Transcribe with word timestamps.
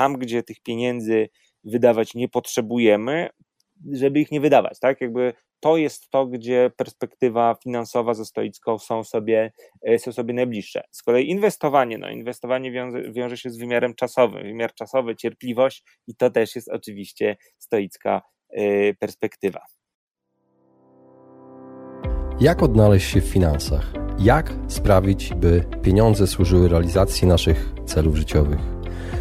tam, 0.00 0.18
gdzie 0.18 0.42
tych 0.42 0.60
pieniędzy 0.60 1.28
wydawać 1.64 2.14
nie 2.14 2.28
potrzebujemy, 2.28 3.28
żeby 3.92 4.20
ich 4.20 4.30
nie 4.30 4.40
wydawać, 4.40 4.78
tak? 4.78 5.00
Jakby 5.00 5.32
to 5.60 5.76
jest 5.76 6.10
to, 6.10 6.26
gdzie 6.26 6.70
perspektywa 6.76 7.56
finansowa 7.62 8.14
ze 8.14 8.24
stoicką 8.24 8.78
są 8.78 9.04
sobie, 9.04 9.52
e, 9.82 9.98
są 9.98 10.12
sobie 10.12 10.34
najbliższe. 10.34 10.82
Z 10.90 11.02
kolei 11.02 11.30
inwestowanie, 11.30 11.98
no 11.98 12.10
inwestowanie 12.10 12.72
wiąże, 12.72 13.12
wiąże 13.12 13.36
się 13.36 13.50
z 13.50 13.58
wymiarem 13.58 13.94
czasowym, 13.94 14.42
wymiar 14.42 14.74
czasowy, 14.74 15.16
cierpliwość 15.16 15.84
i 16.06 16.14
to 16.14 16.30
też 16.30 16.54
jest 16.54 16.68
oczywiście 16.68 17.36
stoicka 17.58 18.22
e, 18.50 18.94
perspektywa. 18.94 19.60
Jak 22.40 22.62
odnaleźć 22.62 23.10
się 23.10 23.20
w 23.20 23.28
finansach? 23.28 23.92
Jak 24.18 24.52
sprawić, 24.68 25.34
by 25.34 25.64
pieniądze 25.82 26.26
służyły 26.26 26.68
realizacji 26.68 27.28
naszych 27.28 27.72
celów 27.86 28.16
życiowych? 28.16 28.79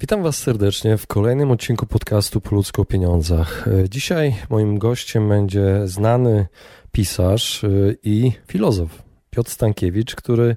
Witam 0.00 0.22
Was 0.22 0.36
serdecznie 0.38 0.96
w 0.96 1.06
kolejnym 1.06 1.50
odcinku 1.50 1.86
podcastu 1.86 2.40
Po 2.40 2.54
ludzko 2.54 2.82
o 2.82 2.84
pieniądzach. 2.84 3.66
Dzisiaj 3.88 4.34
moim 4.50 4.78
gościem 4.78 5.28
będzie 5.28 5.80
znany 5.84 6.46
pisarz 6.92 7.64
y, 7.64 7.98
i 8.02 8.32
filozof 8.46 9.02
Piotr 9.30 9.50
Stankiewicz, 9.50 10.14
który 10.14 10.56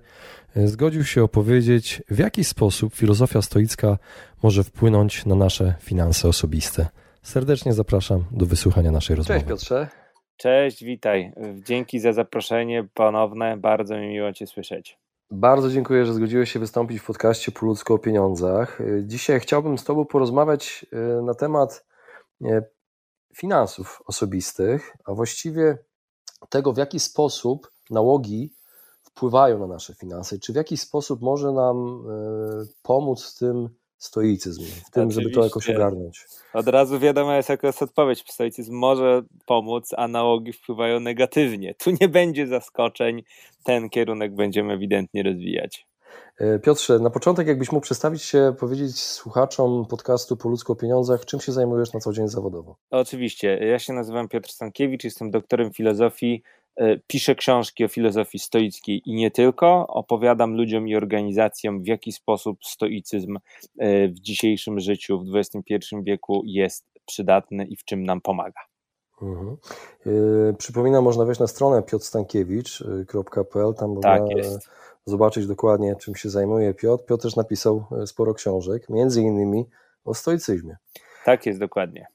y, 0.58 0.68
zgodził 0.68 1.04
się 1.04 1.24
opowiedzieć, 1.24 2.02
w 2.10 2.20
jaki 2.20 2.44
sposób 2.44 2.96
filozofia 2.96 3.42
stoicka 3.42 3.98
może 4.44 4.64
wpłynąć 4.64 5.26
na 5.26 5.36
nasze 5.36 5.76
finanse 5.80 6.28
osobiste. 6.28 6.88
Serdecznie 7.22 7.74
zapraszam 7.74 8.26
do 8.32 8.46
wysłuchania 8.46 8.92
naszej 8.92 9.16
rozmowy. 9.16 9.40
Cześć 9.40 9.50
Piotrze. 9.50 9.88
Cześć, 10.38 10.84
witaj. 10.84 11.34
Dzięki 11.66 12.00
za 12.00 12.14
zaproszenie 12.14 12.88
ponowne. 12.94 13.58
Bardzo 13.58 13.98
mi 13.98 14.08
miło 14.08 14.34
Cię 14.34 14.48
słyszeć. 14.48 15.03
Bardzo 15.36 15.70
dziękuję, 15.70 16.06
że 16.06 16.14
zgodziłeś 16.14 16.52
się 16.52 16.60
wystąpić 16.60 17.00
w 17.00 17.06
podcaście 17.06 17.52
Po 17.52 17.94
o 17.94 17.98
pieniądzach. 17.98 18.80
Dzisiaj 19.04 19.40
chciałbym 19.40 19.78
z 19.78 19.84
Tobą 19.84 20.06
porozmawiać 20.06 20.86
e, 20.92 21.22
na 21.22 21.34
temat 21.34 21.86
e, 22.42 22.64
finansów 23.36 24.02
osobistych, 24.06 24.98
a 25.06 25.14
właściwie 25.14 25.78
tego, 26.50 26.74
w 26.74 26.78
jaki 26.78 27.00
sposób 27.00 27.72
nałogi 27.90 28.54
wpływają 29.04 29.60
na 29.60 29.68
nasze 29.68 29.96
finanse, 29.96 30.40
czy 30.40 30.54
w 30.54 30.56
jaki 30.56 30.78
sposób 30.78 31.22
może 31.22 31.52
nam 31.52 32.04
pomóc 32.82 33.34
w 33.34 33.40
tym 33.40 33.70
stoicyzm, 34.04 34.64
w 34.64 34.92
tym, 34.92 35.04
Oczywiście. 35.04 35.22
żeby 35.22 35.36
to 35.36 35.44
jakoś 35.44 35.70
ogarnąć. 35.70 36.26
Od 36.54 36.68
razu 36.68 37.00
wiadomo 37.00 37.34
jest, 37.34 37.50
jaka 37.50 37.68
jest 37.68 37.82
odpowiedź. 37.82 38.24
Stoicyzm 38.28 38.74
może 38.74 39.22
pomóc, 39.46 39.90
a 39.98 40.08
nałogi 40.08 40.54
wpływają 40.54 41.00
negatywnie. 41.00 41.76
Tu 41.76 41.92
nie 42.02 42.10
będzie 42.10 42.48
zaskoczeń, 42.48 43.24
ten 43.64 43.90
kierunek 43.90 44.36
będziemy 44.36 44.74
ewidentnie 44.74 45.24
rozwijać. 45.24 45.88
E, 46.40 46.60
Piotrze, 46.60 47.00
na 47.00 47.10
początek 47.10 47.48
jakbyś 47.48 47.72
mógł 47.72 47.84
przedstawić 47.84 48.24
się, 48.24 48.56
powiedzieć 48.60 49.00
słuchaczom 49.00 49.86
podcastu 49.86 50.38
Po 50.38 50.50
ludzko 50.50 50.74
o 50.74 50.76
pieniądzach, 50.76 51.26
czym 51.26 51.40
się 51.40 51.52
zajmujesz 51.52 51.94
na 51.94 52.00
co 52.00 52.14
dzień 52.14 52.28
zawodowo? 52.28 52.76
Oczywiście. 52.92 53.58
Ja 53.58 53.80
się 53.80 53.94
nazywam 53.94 54.28
Piotr 54.28 54.50
Stankiewicz, 54.50 55.04
jestem 55.04 55.32
doktorem 55.32 55.74
filozofii 55.74 56.44
piszę 57.08 57.36
książki 57.36 57.86
o 57.86 57.88
filozofii 57.88 58.40
stoickiej 58.40 59.02
i 59.06 59.14
nie 59.14 59.32
tylko. 59.32 59.88
Opowiadam 59.88 60.56
ludziom 60.58 60.88
i 60.88 60.96
organizacjom, 60.96 61.84
w 61.84 61.88
jaki 61.88 62.12
sposób 62.12 62.66
stoicyzm 62.66 63.38
e, 63.80 64.08
w 64.08 64.20
dzisiejszym 64.20 64.80
życiu, 64.80 65.20
w 65.20 65.36
XXI 65.36 65.96
wieku 66.04 66.42
jest 66.46 66.86
przydatny 67.06 67.66
i 67.66 67.76
w 67.76 67.84
czym 67.86 68.04
nam 68.04 68.22
pomaga. 68.22 68.62
Mhm. 69.22 69.58
Yy, 70.06 70.56
przypominam, 70.58 71.04
można 71.04 71.26
wejść 71.26 71.40
na 71.40 71.48
stronę 71.48 71.84
piotrstankiewicz.pl, 71.84 73.74
tam 73.74 74.02
tak 74.02 74.22
można 74.22 74.38
jest. 74.38 74.70
zobaczyć 75.06 75.48
dokładnie, 75.48 75.96
czym 75.96 76.16
się 76.16 76.30
zajmuje 76.30 76.74
Piotr. 76.74 77.06
Piotr 77.06 77.24
też 77.24 77.36
napisał 77.36 77.86
sporo 78.06 78.34
książek, 78.34 78.90
między 78.90 79.22
innymi 79.22 79.66
o 80.06 80.14
stoicyzmie. 80.14 80.78
Tak 81.26 81.46
jest, 81.46 81.60
dokładnie. 81.60 82.08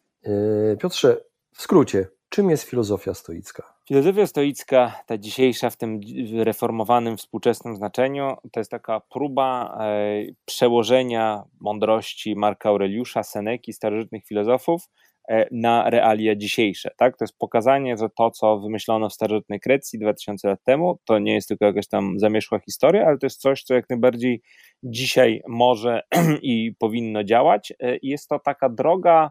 Piotrze, 0.81 1.25
w 1.53 1.63
skrócie, 1.63 2.09
czym 2.29 2.51
jest 2.51 2.63
filozofia 2.63 3.15
stoicka? 3.15 3.78
Filozofia 3.89 4.27
stoicka, 4.27 5.03
ta 5.07 5.19
dzisiejsza 5.19 5.71
w 5.71 5.77
tym 5.77 6.01
reformowanym, 6.33 7.17
współczesnym 7.17 7.77
znaczeniu, 7.77 8.37
to 8.53 8.61
jest 8.61 8.71
taka 8.71 9.01
próba 9.01 9.79
e, 9.81 10.25
przełożenia 10.45 11.43
mądrości 11.61 12.37
Marka 12.37 12.69
Aureliusza, 12.69 13.23
Seneki, 13.23 13.73
starożytnych 13.73 14.27
filozofów 14.27 14.89
e, 15.29 15.49
na 15.51 15.91
realia 15.91 16.37
dzisiejsze. 16.37 16.91
Tak? 16.97 17.17
To 17.17 17.25
jest 17.25 17.39
pokazanie, 17.39 17.97
że 17.97 18.09
to, 18.17 18.31
co 18.31 18.59
wymyślono 18.59 19.09
w 19.09 19.15
starożytnej 19.15 19.59
Grecji 19.59 19.99
2000 19.99 20.49
lat 20.49 20.65
temu, 20.65 20.99
to 21.05 21.19
nie 21.19 21.35
jest 21.35 21.49
tylko 21.49 21.65
jakaś 21.65 21.89
tam 21.89 22.19
zamieszła 22.19 22.59
historia, 22.59 23.07
ale 23.07 23.19
to 23.19 23.27
jest 23.27 23.41
coś, 23.41 23.63
co 23.63 23.75
jak 23.75 23.91
najbardziej 23.91 24.43
dzisiaj 24.83 25.43
może 25.47 26.03
i 26.43 26.75
powinno 26.79 27.25
działać. 27.25 27.73
E, 27.81 27.99
jest 28.03 28.29
to 28.29 28.39
taka 28.39 28.69
droga, 28.69 29.31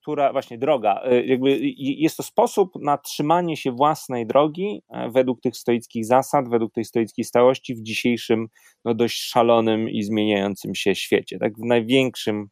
która 0.00 0.32
właśnie 0.32 0.58
droga, 0.58 1.02
e, 1.04 1.26
jakby 1.26 1.58
jest 1.78 2.16
to 2.16 2.22
sposób 2.22 2.70
na 2.80 2.98
trzymanie 2.98 3.56
się 3.56 3.72
własnej 3.72 4.26
drogi 4.26 4.82
e, 4.90 5.10
według 5.10 5.40
tych 5.40 5.56
stoickich 5.56 6.06
zasad, 6.06 6.48
według 6.50 6.72
tej 6.72 6.84
stoickiej 6.84 7.24
stałości 7.24 7.74
w 7.74 7.82
dzisiejszym 7.82 8.46
no 8.84 8.94
dość 8.94 9.22
szalonym 9.22 9.88
i 9.88 10.02
zmieniającym 10.02 10.74
się 10.74 10.94
świecie, 10.94 11.38
tak 11.38 11.52
w 11.52 11.64
największym, 11.64 12.46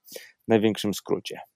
największym 0.48 0.94
skrócie. 0.94 1.52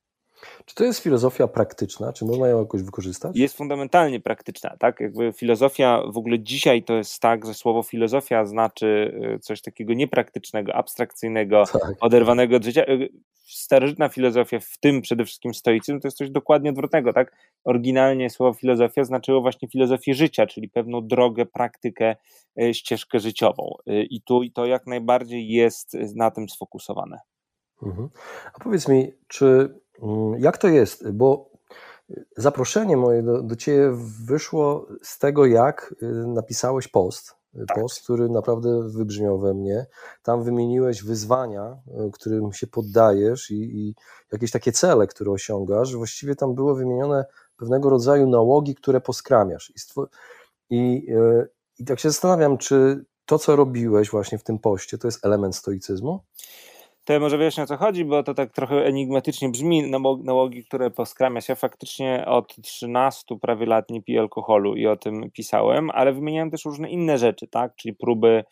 Czy 0.65 0.75
to 0.75 0.85
jest 0.85 1.01
filozofia 1.01 1.49
praktyczna? 1.49 2.13
Czy 2.13 2.25
można 2.25 2.49
ją 2.49 2.59
jakoś 2.59 2.83
wykorzystać? 2.83 3.37
Jest 3.37 3.57
fundamentalnie 3.57 4.21
praktyczna, 4.21 4.77
tak? 4.79 5.01
Jakby 5.01 5.33
filozofia 5.33 6.03
w 6.13 6.19
ogóle 6.19 6.41
dzisiaj 6.41 6.83
to 6.83 6.95
jest 6.95 7.21
tak, 7.21 7.47
że 7.47 7.55
słowo 7.55 7.83
filozofia 7.83 8.45
znaczy 8.45 9.19
e, 9.35 9.39
coś 9.39 9.63
takiego 9.63 9.95
niepraktycznego, 9.95 10.75
abstrakcyjnego, 10.75 11.65
tak. 11.73 11.93
oderwanego 12.01 12.57
od 12.57 12.65
życia. 12.65 12.83
E, 12.83 12.99
starożytna 13.47 14.09
filozofia, 14.09 14.61
w 14.61 14.79
tym 14.81 15.03
przede 15.03 15.25
wszystkim 15.25 15.55
stoicyzm, 15.55 16.01
to 16.01 16.09
jest 16.09 16.17
coś 16.17 16.31
dokładnie 16.31 16.71
odwrotnego, 16.71 17.13
tak? 17.13 17.37
Oryginalnie 17.65 18.31
słowo 18.31 18.59
filozofia 18.59 19.05
znaczyło 19.05 19.41
właśnie 19.41 19.69
filozofię 19.69 20.15
życia, 20.15 20.47
czyli 20.47 20.69
pewną 20.69 21.07
drogę, 21.07 21.47
praktykę, 21.47 22.17
e, 22.61 22.75
ścieżkę 22.75 23.21
życiową. 23.21 23.75
I 23.87 24.23
tu 24.23 24.43
i 24.43 24.53
to 24.53 24.67
jak 24.67 24.87
najbardziej 24.87 25.49
jest 25.49 25.97
na 26.15 26.31
tym 26.31 26.49
sfokusowane. 26.49 27.19
Mhm. 27.83 28.09
A 28.55 28.59
powiedz 28.65 28.89
mi, 28.89 29.13
czy 29.29 29.75
jak 30.39 30.59
to 30.59 30.69
jest? 30.69 31.11
Bo 31.11 31.51
zaproszenie 32.37 32.97
moje 32.97 33.23
do, 33.23 33.43
do 33.43 33.57
Ciebie 33.57 33.91
wyszło 34.27 34.87
z 35.03 35.19
tego, 35.19 35.47
jak 35.47 35.95
y, 36.03 36.07
napisałeś 36.27 36.89
post. 36.89 37.37
Tak. 37.69 37.81
Post, 37.81 38.03
który 38.03 38.29
naprawdę 38.29 38.89
wybrzmiał 38.89 39.39
we 39.39 39.55
mnie. 39.55 39.87
Tam 40.23 40.45
wymieniłeś 40.45 41.05
wyzwania, 41.05 41.77
y, 42.07 42.11
którym 42.11 42.53
się 42.53 42.67
poddajesz 42.67 43.51
i, 43.51 43.55
i 43.55 43.95
jakieś 44.33 44.51
takie 44.51 44.73
cele, 44.73 45.07
które 45.07 45.31
osiągasz. 45.31 45.97
Właściwie 45.97 46.37
tam 46.37 46.55
było 46.55 46.75
wymienione 46.75 47.25
pewnego 47.57 47.91
rodzaju 47.91 48.31
nałogi, 48.31 48.75
które 48.75 49.01
poskramiasz. 49.01 49.73
I, 49.77 50.03
i, 50.71 51.13
y, 51.13 51.49
I 51.79 51.85
tak 51.85 52.01
się 52.01 52.11
zastanawiam, 52.11 52.59
czy 52.59 53.05
to, 53.27 53.39
co 53.39 53.57
robiłeś 53.57 54.11
właśnie 54.11 54.39
w 54.39 54.45
tym 54.45 54.59
poście, 54.59 54.99
to 54.99 55.09
jest 55.09 55.25
element 55.25 55.57
stoicyzmu? 55.57 56.21
To 57.07 57.21
może 57.21 57.39
wyjaśnię 57.39 57.63
o 57.63 57.67
co 57.67 57.77
chodzi, 57.77 58.05
bo 58.05 58.23
to 58.23 58.35
tak 58.35 58.53
trochę 58.53 58.85
enigmatycznie 58.85 59.49
brzmi, 59.49 59.91
nałogi, 60.25 60.65
które 60.65 60.91
poskramia 60.91 61.41
się. 61.41 61.55
Faktycznie 61.55 62.25
od 62.27 62.57
13 62.63 63.25
prawie 63.41 63.67
lat 63.67 63.91
nie 63.91 64.03
piję 64.03 64.21
alkoholu 64.21 64.75
i 64.77 64.87
o 64.87 64.97
tym 64.97 65.31
pisałem, 65.31 65.91
ale 65.91 66.13
wymieniałem 66.13 66.51
też 66.51 66.65
różne 66.65 66.91
inne 66.91 67.19
rzeczy, 67.19 67.49
tak? 67.49 67.77
Czyli 67.77 67.95
próby 67.95 68.45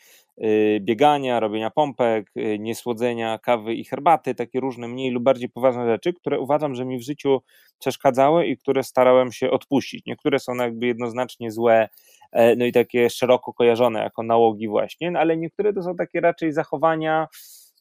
y, 0.44 0.78
biegania, 0.80 1.40
robienia 1.40 1.70
pompek, 1.70 2.30
y, 2.36 2.58
niesłodzenia 2.58 3.38
kawy 3.38 3.74
i 3.74 3.84
herbaty, 3.84 4.34
takie 4.34 4.60
różne 4.60 4.88
mniej 4.88 5.10
lub 5.10 5.22
bardziej 5.22 5.48
poważne 5.48 5.86
rzeczy, 5.86 6.12
które 6.12 6.40
uważam, 6.40 6.74
że 6.74 6.84
mi 6.84 6.98
w 6.98 7.02
życiu 7.02 7.42
przeszkadzały 7.78 8.46
i 8.46 8.56
które 8.56 8.82
starałem 8.82 9.32
się 9.32 9.50
odpuścić. 9.50 10.06
Niektóre 10.06 10.38
są 10.38 10.54
jakby 10.54 10.86
jednoznacznie 10.86 11.50
złe, 11.50 11.88
e, 12.32 12.56
no 12.56 12.64
i 12.64 12.72
takie 12.72 13.10
szeroko 13.10 13.52
kojarzone 13.52 14.00
jako 14.00 14.22
nałogi 14.22 14.68
właśnie, 14.68 15.10
no 15.10 15.18
ale 15.18 15.36
niektóre 15.36 15.72
to 15.72 15.82
są 15.82 15.96
takie 15.96 16.20
raczej 16.20 16.52
zachowania 16.52 17.28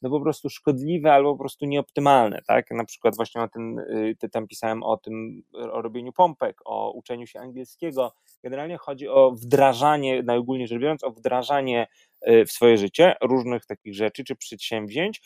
no 0.03 0.09
po 0.09 0.21
prostu 0.21 0.49
szkodliwe 0.49 1.13
albo 1.13 1.33
po 1.33 1.39
prostu 1.39 1.65
nieoptymalne, 1.65 2.41
tak? 2.47 2.71
Na 2.71 2.85
przykład 2.85 3.15
właśnie 3.15 3.41
o 3.41 3.47
tym, 3.47 3.79
y, 4.23 4.29
tam 4.31 4.47
pisałem 4.47 4.83
o 4.83 4.97
tym, 4.97 5.43
o 5.53 5.81
robieniu 5.81 6.13
pompek, 6.13 6.61
o 6.65 6.91
uczeniu 6.91 7.27
się 7.27 7.39
angielskiego. 7.39 8.13
Generalnie 8.43 8.77
chodzi 8.77 9.07
o 9.07 9.31
wdrażanie, 9.31 10.23
najogólniej 10.23 10.67
rzecz 10.67 10.81
biorąc, 10.81 11.03
o 11.03 11.11
wdrażanie 11.11 11.87
w 12.27 12.51
swoje 12.51 12.77
życie, 12.77 13.15
różnych 13.21 13.65
takich 13.65 13.95
rzeczy 13.95 14.23
czy 14.23 14.35
przedsięwzięć, 14.35 15.21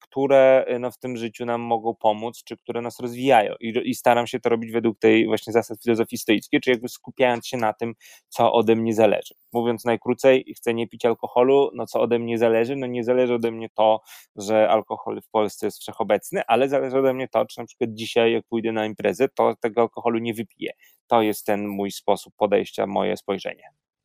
które 0.00 0.66
no, 0.80 0.90
w 0.90 0.98
tym 0.98 1.16
życiu 1.16 1.44
nam 1.44 1.60
mogą 1.60 1.94
pomóc, 1.94 2.42
czy 2.44 2.56
które 2.56 2.80
nas 2.80 3.00
rozwijają. 3.00 3.54
I, 3.60 3.72
I, 3.84 3.94
staram 3.94 4.26
się 4.26 4.40
to 4.40 4.48
robić 4.48 4.72
według 4.72 4.98
tej 4.98 5.26
właśnie 5.26 5.52
zasad 5.52 5.82
filozofii 5.82 6.18
stoickiej, 6.18 6.60
czyli 6.60 6.74
jakby 6.74 6.88
skupiając 6.88 7.46
się 7.46 7.56
na 7.56 7.72
tym, 7.72 7.94
co 8.28 8.52
ode 8.52 8.76
mnie 8.76 8.94
zależy. 8.94 9.34
Mówiąc 9.52 9.84
najkrócej, 9.84 10.54
chcę 10.56 10.74
nie 10.74 10.88
pić 10.88 11.04
alkoholu, 11.04 11.70
no 11.74 11.86
co 11.86 12.00
ode 12.00 12.18
mnie 12.18 12.38
zależy? 12.38 12.76
No 12.76 12.86
nie 12.86 13.04
zależy 13.04 13.34
ode 13.34 13.50
mnie 13.50 13.68
to, 13.74 14.00
że 14.36 14.68
alkohol 14.68 15.22
w 15.22 15.28
Polsce 15.28 15.66
jest 15.66 15.78
wszechobecny, 15.78 16.42
ale 16.46 16.68
zależy 16.68 16.98
ode 16.98 17.14
mnie 17.14 17.28
to, 17.28 17.46
czy 17.46 17.60
na 17.60 17.66
przykład 17.66 17.90
dzisiaj, 17.92 18.32
jak 18.32 18.44
pójdę 18.46 18.72
na 18.72 18.86
imprezę, 18.86 19.28
to 19.28 19.54
tego 19.60 19.80
alkoholu 19.80 20.18
nie 20.18 20.34
wypiję. 20.34 20.72
To 21.06 21.22
jest 21.22 21.46
ten 21.46 21.68
mój 21.68 21.90
sposób 21.90 22.34
podejścia, 22.36 22.86
moje 22.86 23.16
spojrzenie. 23.16 23.64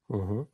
Mhm. 0.09 0.45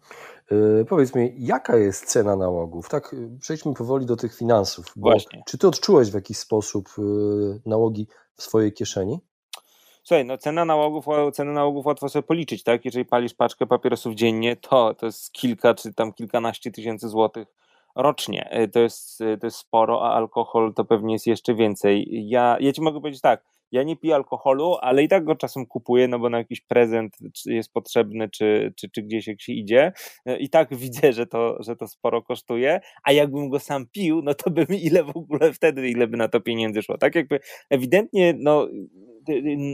Yy, 0.51 0.85
powiedz 0.85 1.15
mi, 1.15 1.33
jaka 1.37 1.77
jest 1.77 2.05
cena 2.05 2.35
nałogów? 2.35 2.89
Tak, 2.89 3.13
y, 3.13 3.29
przejdźmy 3.39 3.73
powoli 3.73 4.05
do 4.05 4.15
tych 4.15 4.37
finansów. 4.37 4.85
Właśnie. 4.95 5.43
Czy 5.47 5.57
ty 5.57 5.67
odczułeś 5.67 6.11
w 6.11 6.13
jakiś 6.13 6.37
sposób 6.37 6.89
yy, 6.97 7.61
nałogi 7.65 8.07
w 8.35 8.43
swojej 8.43 8.73
kieszeni? 8.73 9.19
Słuchaj, 10.03 10.25
no 10.25 10.37
cena 10.37 10.65
nałogów, 10.65 11.05
cenę 11.33 11.51
nałogów 11.51 11.85
łatwo 11.85 12.09
sobie 12.09 12.23
policzyć, 12.23 12.63
tak? 12.63 12.85
Jeżeli 12.85 13.05
palisz 13.05 13.33
paczkę 13.33 13.67
papierosów 13.67 14.15
dziennie, 14.15 14.55
to 14.55 14.93
to 14.93 15.05
jest 15.05 15.31
kilka 15.31 15.73
czy 15.73 15.93
tam 15.93 16.13
kilkanaście 16.13 16.71
tysięcy 16.71 17.09
złotych 17.09 17.47
rocznie. 17.95 18.69
To 18.73 18.79
jest, 18.79 19.19
to 19.39 19.47
jest 19.47 19.57
sporo, 19.57 20.01
a 20.01 20.13
alkohol 20.13 20.73
to 20.73 20.85
pewnie 20.85 21.13
jest 21.13 21.27
jeszcze 21.27 21.55
więcej. 21.55 22.07
Ja, 22.29 22.57
ja 22.59 22.73
ci 22.73 22.81
mogę 22.81 23.01
powiedzieć 23.01 23.21
tak, 23.21 23.43
ja 23.73 23.83
nie 23.83 23.97
piję 23.97 24.15
alkoholu, 24.15 24.75
ale 24.81 25.03
i 25.03 25.07
tak 25.07 25.23
go 25.23 25.35
czasem 25.35 25.65
kupuję, 25.65 26.07
no 26.07 26.19
bo 26.19 26.29
na 26.29 26.37
jakiś 26.37 26.61
prezent 26.61 27.17
jest 27.45 27.73
potrzebny, 27.73 28.29
czy, 28.29 28.73
czy, 28.75 28.89
czy 28.89 29.01
gdzieś 29.01 29.27
jak 29.27 29.41
się 29.41 29.53
idzie. 29.53 29.91
I 30.39 30.49
tak 30.49 30.75
widzę, 30.83 31.13
że 31.13 31.27
to, 31.27 31.57
że 31.63 31.75
to 31.75 31.87
sporo 31.87 32.21
kosztuje, 32.21 32.79
a 33.03 33.11
jakbym 33.11 33.49
go 33.49 33.59
sam 33.59 33.85
pił, 33.87 34.21
no 34.21 34.33
to 34.33 34.51
by 34.51 34.65
mi 34.69 34.83
ile 34.87 35.03
w 35.03 35.17
ogóle 35.17 35.53
wtedy, 35.53 35.89
ile 35.89 36.07
by 36.07 36.17
na 36.17 36.27
to 36.27 36.41
pieniędzy 36.41 36.81
szło. 36.81 36.97
Tak 36.97 37.15
jakby 37.15 37.39
ewidentnie, 37.69 38.33
no 38.39 38.67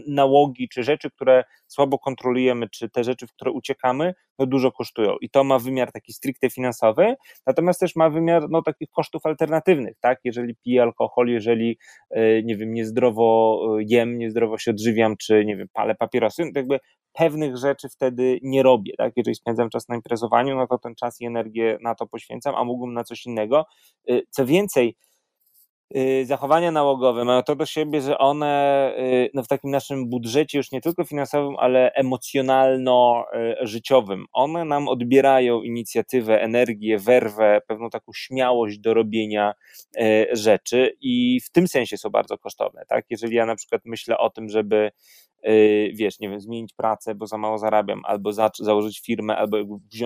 nałogi, 0.07 0.69
czy 0.69 0.84
rzeczy, 0.84 1.12
które 1.12 1.44
słabo 1.68 2.00
kontrolujemy, 2.00 2.69
czy 2.69 2.90
te 2.90 3.04
rzeczy, 3.04 3.28
w 3.28 3.34
które 3.34 3.51
uciekamy, 3.51 4.13
no 4.40 4.46
dużo 4.46 4.72
kosztują. 4.72 5.16
I 5.22 5.30
to 5.30 5.44
ma 5.44 5.60
wymiar 5.60 5.92
taki 5.92 6.13
stricte 6.13 6.50
finansowy, 6.50 7.16
natomiast 7.46 7.80
też 7.80 7.96
ma 7.96 8.10
wymiar 8.10 8.50
no, 8.50 8.62
takich 8.62 8.90
kosztów 8.90 9.25
alternatywnych, 9.25 9.98
tak? 10.00 10.19
Jeżeli 10.24 10.56
piję 10.56 10.81
alkohol, 10.81 11.28
jeżeli, 11.28 11.78
e, 12.10 12.44
nie 12.44 12.56
wiem, 12.56 12.74
niezdrowo 12.74 13.60
e, 13.80 13.84
jem, 13.88 14.18
niezdrowo 14.18 14.57
się 14.57 14.72
odżywiam, 14.72 15.18
czy, 15.18 15.46
nie 15.46 15.57
wiem, 15.57 15.68
palę 15.74 15.95
papierosy, 15.95 16.45
no 16.45 16.52
jakby 16.56 16.80
pewnych 17.13 17.57
rzeczy 17.57 17.90
wtedy 17.90 18.40
nie 18.42 18.63
robię, 18.63 18.94
tak? 18.98 19.13
Jeżeli 19.16 19.36
spędzam 19.36 19.69
czas 19.69 19.88
na 19.90 19.95
imprezowaniu, 19.95 20.56
no 20.56 20.68
to 20.68 20.78
ten 20.78 20.95
czas 20.95 21.22
i 21.22 21.25
energię 21.25 21.78
na 21.81 21.95
to 21.95 22.07
poświęcam, 22.07 22.56
a 22.56 22.63
mógłbym 22.63 22.94
na 22.94 23.04
coś 23.04 23.25
innego. 23.25 23.66
E, 24.10 24.22
co 24.30 24.45
więcej, 24.45 24.95
zachowania 26.24 26.72
nałogowe 26.72 27.26
mają 27.26 27.44
to 27.44 27.56
do 27.56 27.66
siebie, 27.66 28.02
że 28.02 28.18
one 28.18 28.94
y, 29.00 29.30
no 29.34 29.44
w 29.44 29.48
takim 29.48 29.72
naszym 29.72 30.10
budżecie 30.10 30.58
już 30.58 30.72
nie 30.72 30.82
tylko 30.82 31.04
finansowym, 31.04 31.56
ale 31.60 31.92
emocjonalno-życiowym, 31.96 34.26
one 34.32 34.66
nam 34.66 34.88
odbierają 34.88 35.62
inicjatywę, 35.62 36.42
energię, 36.42 37.00
werwę, 37.00 37.62
pewną 37.68 37.90
taką 37.90 38.14
śmiałość 38.14 38.80
do 38.80 38.94
robienia 38.94 39.54
y, 39.98 40.28
rzeczy 40.32 40.96
i 41.02 41.40
w 41.46 41.50
tym 41.50 41.68
sensie 41.68 41.98
są 41.98 42.10
bardzo 42.10 42.38
kosztowne. 42.38 42.86
Tak? 42.88 43.06
Jeżeli 43.10 43.36
ja 43.36 43.46
na 43.46 43.56
przykład 43.56 43.82
myślę 43.86 44.18
o 44.18 44.30
tym, 44.30 44.50
żeby 44.50 44.92
wiesz, 45.94 46.20
nie 46.20 46.30
wiem, 46.30 46.40
zmienić 46.40 46.74
pracę, 46.74 47.16
bo 47.16 47.28
za 47.28 47.38
mało 47.38 47.58
zarabiam, 47.58 48.02
albo 48.06 48.34
za, 48.34 48.50
założyć 48.60 49.00
firmę, 49.00 49.38
albo 49.38 49.58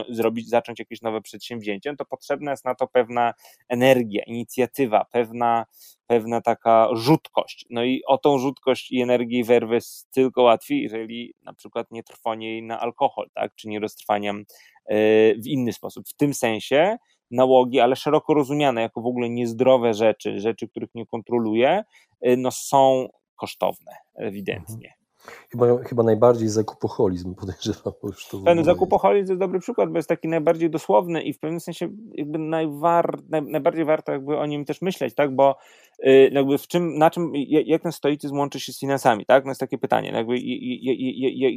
zrobić, 0.09 0.49
zacząć 0.49 0.79
jakieś 0.79 1.01
nowe 1.01 1.21
przedsięwzięcie, 1.21 1.91
no 1.91 1.95
to 1.95 2.05
potrzebna 2.05 2.51
jest 2.51 2.65
na 2.65 2.75
to 2.75 2.87
pewna 2.87 3.33
energia, 3.69 4.23
inicjatywa, 4.23 5.05
pewna, 5.11 5.65
pewna 6.07 6.41
taka 6.41 6.89
rzutkość. 6.91 7.65
No 7.69 7.83
i 7.83 8.01
o 8.07 8.17
tą 8.17 8.37
rzutkość 8.37 8.91
i 8.91 9.01
energię 9.01 9.39
i 9.39 9.43
werwę 9.43 9.75
jest 9.75 10.11
tylko 10.11 10.43
łatwiej, 10.43 10.81
jeżeli 10.81 11.33
na 11.41 11.53
przykład 11.53 11.91
nie 11.91 12.03
trwonie 12.03 12.51
jej 12.51 12.63
na 12.63 12.79
alkohol, 12.79 13.29
tak, 13.33 13.55
czy 13.55 13.67
nie 13.67 13.79
roztrwaniam 13.79 14.37
yy, 14.37 14.95
w 15.43 15.47
inny 15.47 15.73
sposób. 15.73 16.07
W 16.07 16.13
tym 16.13 16.33
sensie 16.33 16.97
nałogi, 17.31 17.79
ale 17.79 17.95
szeroko 17.95 18.33
rozumiane 18.33 18.81
jako 18.81 19.01
w 19.01 19.05
ogóle 19.05 19.29
niezdrowe 19.29 19.93
rzeczy, 19.93 20.39
rzeczy, 20.39 20.67
których 20.67 20.89
nie 20.95 21.05
kontroluję, 21.05 21.83
yy, 22.21 22.37
no 22.37 22.51
są 22.51 23.07
kosztowne, 23.35 23.91
ewidentnie. 24.15 24.93
Chyba, 25.51 25.83
chyba 25.83 26.03
najbardziej 26.03 26.49
zakupoholizm 26.49 27.35
podejrzewam. 27.41 27.93
Już 28.03 28.27
to 28.27 28.37
Ten 28.37 28.63
zakupoholizm 28.63 29.31
jest 29.31 29.39
dobry 29.39 29.59
przykład, 29.59 29.89
bo 29.89 29.97
jest 29.97 30.09
taki 30.09 30.27
najbardziej 30.27 30.69
dosłowny 30.69 31.21
i 31.21 31.33
w 31.33 31.39
pewnym 31.39 31.59
sensie 31.59 31.89
jakby 32.13 32.39
najwar, 32.39 33.19
naj, 33.29 33.41
najbardziej 33.41 33.85
warto 33.85 34.11
jakby 34.11 34.37
o 34.37 34.45
nim 34.45 34.65
też 34.65 34.81
myśleć, 34.81 35.15
tak, 35.15 35.35
bo 35.35 35.57
y, 36.05 36.29
jakby 36.33 36.57
w 36.57 36.67
czym, 36.67 36.97
na 36.97 37.09
czym, 37.09 37.31
jak 37.65 37.81
ten 37.81 37.91
stoicyzm 37.91 38.37
łączy 38.37 38.59
się 38.59 38.73
z 38.73 38.79
finansami, 38.79 39.25
tak, 39.25 39.45
no 39.45 39.51
jest 39.51 39.59
takie 39.59 39.77
pytanie, 39.77 40.11
no 40.11 40.17
jakby 40.17 40.35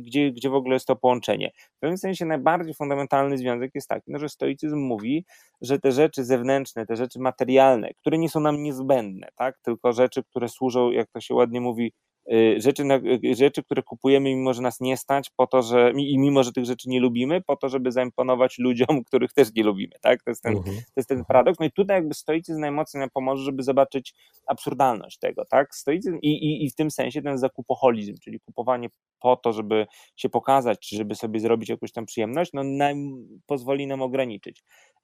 gdzie, 0.00 0.32
gdzie 0.32 0.50
w 0.50 0.54
ogóle 0.54 0.74
jest 0.74 0.86
to 0.86 0.96
połączenie. 0.96 1.52
W 1.76 1.80
pewnym 1.80 1.98
sensie 1.98 2.24
najbardziej 2.26 2.74
fundamentalny 2.74 3.38
związek 3.38 3.70
jest 3.74 3.88
taki, 3.88 4.12
no, 4.12 4.18
że 4.18 4.28
stoicyzm 4.28 4.78
mówi, 4.78 5.24
że 5.60 5.78
te 5.78 5.92
rzeczy 5.92 6.24
zewnętrzne, 6.24 6.86
te 6.86 6.96
rzeczy 6.96 7.20
materialne, 7.20 7.94
które 7.94 8.18
nie 8.18 8.28
są 8.28 8.40
nam 8.40 8.62
niezbędne, 8.62 9.28
tak, 9.36 9.58
tylko 9.58 9.92
rzeczy, 9.92 10.22
które 10.24 10.48
służą, 10.48 10.90
jak 10.90 11.10
to 11.10 11.20
się 11.20 11.34
ładnie 11.34 11.60
mówi, 11.60 11.92
rzeczy, 12.56 12.82
y, 13.24 13.34
rzeczy, 13.34 13.62
które 13.62 13.82
kupujemy, 13.82 14.34
mimo 14.34 14.54
że 14.54 14.62
nas 14.62 14.80
nie 14.80 14.96
stać, 14.96 15.30
po 15.36 15.46
to, 15.46 15.62
że 15.62 15.92
i 15.96 16.18
mimo, 16.18 16.42
że 16.42 16.52
tych 16.52 16.64
rzeczy 16.64 16.88
nie 16.88 17.00
lubimy, 17.00 17.40
po 17.40 17.56
to, 17.56 17.68
żeby 17.68 17.92
zaimponować 17.92 18.58
ludziom, 18.58 18.86
których 19.06 19.32
też 19.32 19.48
nie 19.56 19.62
lubimy, 19.62 19.92
tak? 20.00 20.22
To 20.22 20.30
jest 20.30 20.42
ten, 20.42 20.56
mhm. 20.56 20.76
to 20.76 20.92
jest 20.96 21.08
ten 21.08 21.24
paradoks. 21.24 21.58
No 21.60 21.66
i 21.66 21.70
tutaj 21.70 21.96
jakby 21.96 22.14
stoicyzm 22.14 22.60
najmocniej 22.60 23.00
nam 23.00 23.10
pomoże, 23.10 23.44
żeby 23.44 23.62
zobaczyć 23.62 24.14
absurdalność 24.46 25.18
tego, 25.18 25.44
tak? 25.44 25.74
Stoicyzm 25.74 26.18
i, 26.22 26.28
i, 26.28 26.64
i 26.64 26.70
w 26.70 26.74
tym 26.74 26.90
sensie 26.90 27.22
ten 27.22 27.38
zakupoholizm, 27.38 28.14
czyli 28.24 28.40
kupowanie 28.40 28.88
po 29.20 29.36
to, 29.36 29.52
żeby 29.52 29.86
się 30.16 30.28
pokazać, 30.28 30.78
czy 30.88 30.96
żeby 30.96 31.14
sobie 31.14 31.40
zrobić 31.40 31.68
jakąś 31.68 31.92
tam 31.92 32.06
przyjemność, 32.06 32.50
no 32.52 32.64
nam, 32.64 32.96
pozwoli 33.46 33.86
nam 33.86 34.02
ograniczyć. 34.02 34.62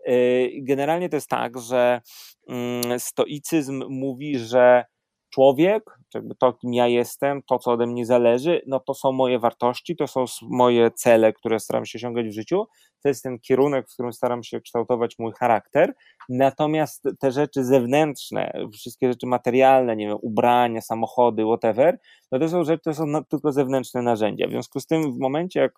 Y, 0.08 0.50
generalnie 0.62 1.08
to 1.08 1.16
jest 1.16 1.28
tak, 1.28 1.58
że 1.58 2.00
mm, 2.48 3.00
stoicyzm 3.00 3.84
mówi, 3.88 4.38
że 4.38 4.84
człowiek, 5.30 5.98
to, 6.38 6.52
kim 6.52 6.74
ja 6.74 6.86
jestem, 6.86 7.42
to, 7.42 7.58
co 7.58 7.70
ode 7.70 7.86
mnie 7.86 8.06
zależy, 8.06 8.62
no 8.66 8.80
to 8.80 8.94
są 8.94 9.12
moje 9.12 9.38
wartości, 9.38 9.96
to 9.96 10.06
są 10.06 10.24
moje 10.42 10.90
cele, 10.90 11.32
które 11.32 11.60
staram 11.60 11.86
się 11.86 11.98
osiągać 11.98 12.26
w 12.26 12.32
życiu, 12.32 12.66
to 13.02 13.08
jest 13.08 13.22
ten 13.22 13.38
kierunek, 13.38 13.88
w 13.90 13.92
którym 13.92 14.12
staram 14.12 14.42
się 14.42 14.60
kształtować 14.60 15.18
mój 15.18 15.32
charakter, 15.32 15.94
natomiast 16.28 17.08
te 17.20 17.32
rzeczy 17.32 17.64
zewnętrzne, 17.64 18.52
wszystkie 18.72 19.08
rzeczy 19.08 19.26
materialne, 19.26 19.96
nie 19.96 20.06
wiem, 20.06 20.18
ubrania, 20.22 20.80
samochody, 20.80 21.44
whatever, 21.44 21.98
no 22.32 22.38
to 22.38 22.48
są 22.48 22.64
rzeczy, 22.64 22.82
to 22.84 22.94
są 22.94 23.24
tylko 23.24 23.52
zewnętrzne 23.52 24.02
narzędzia. 24.02 24.46
W 24.46 24.50
związku 24.50 24.80
z 24.80 24.86
tym 24.86 25.12
w 25.12 25.18
momencie, 25.18 25.60
jak 25.60 25.72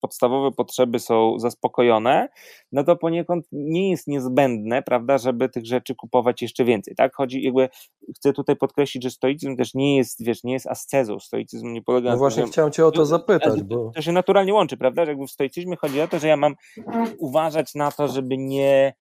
podstawowe 0.00 0.50
potrzeby 0.52 0.98
są 0.98 1.38
zaspokojone, 1.38 2.28
no 2.72 2.84
to 2.84 2.96
poniekąd 2.96 3.46
nie 3.52 3.90
jest 3.90 4.06
niezbędne, 4.06 4.82
prawda, 4.82 5.18
żeby 5.18 5.48
tych 5.48 5.66
rzeczy 5.66 5.94
kupować 5.94 6.42
jeszcze 6.42 6.64
więcej, 6.64 6.94
tak? 6.94 7.14
Chodzi 7.14 7.42
jakby, 7.42 7.68
chcę 8.16 8.32
tutaj 8.32 8.56
podkreślić, 8.56 9.04
że 9.04 9.10
stoicyzm 9.10 9.56
też 9.56 9.74
nie 9.74 9.96
jest, 9.96 10.24
wiesz, 10.24 10.44
nie 10.44 10.52
jest 10.52 10.66
ascezą, 10.66 11.20
stoicyzm 11.20 11.72
nie 11.72 11.82
polega 11.82 12.08
no 12.08 12.14
na 12.14 12.18
właśnie 12.18 12.46
chciałem 12.46 12.72
cię 12.72 12.86
o 12.86 12.90
to 12.90 13.06
zapytać, 13.06 13.62
bo... 13.62 13.90
To 13.94 14.02
się 14.02 14.12
naturalnie 14.12 14.54
łączy, 14.54 14.76
prawda, 14.76 15.04
że 15.04 15.10
jakby 15.10 15.26
w 15.26 15.30
stoicyzmie 15.30 15.76
chodzi 15.76 16.00
o 16.00 16.08
to, 16.08 16.18
że 16.18 16.28
ja 16.28 16.36
mam 16.36 16.54
uważać 17.18 17.74
na 17.74 17.92
to, 17.92 18.08
żeby 18.08 18.38
nie 18.38 18.94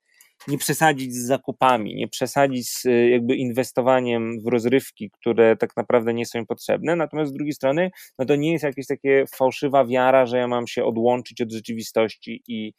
nie 0.47 0.57
przesadzić 0.57 1.13
z 1.15 1.27
zakupami, 1.27 1.95
nie 1.95 2.07
przesadzić 2.07 2.69
z 2.69 2.85
y, 2.85 3.09
jakby 3.09 3.35
inwestowaniem 3.35 4.41
w 4.41 4.47
rozrywki, 4.47 5.09
które 5.11 5.57
tak 5.57 5.77
naprawdę 5.77 6.13
nie 6.13 6.25
są 6.25 6.39
im 6.39 6.45
potrzebne, 6.45 6.95
natomiast 6.95 7.31
z 7.31 7.33
drugiej 7.33 7.53
strony, 7.53 7.91
no 8.19 8.25
to 8.25 8.35
nie 8.35 8.51
jest 8.51 8.63
jakaś 8.63 8.87
takie 8.87 9.25
fałszywa 9.35 9.85
wiara, 9.85 10.25
że 10.25 10.37
ja 10.37 10.47
mam 10.47 10.67
się 10.67 10.85
odłączyć 10.85 11.41
od 11.41 11.51
rzeczywistości 11.51 12.43
i 12.47 12.73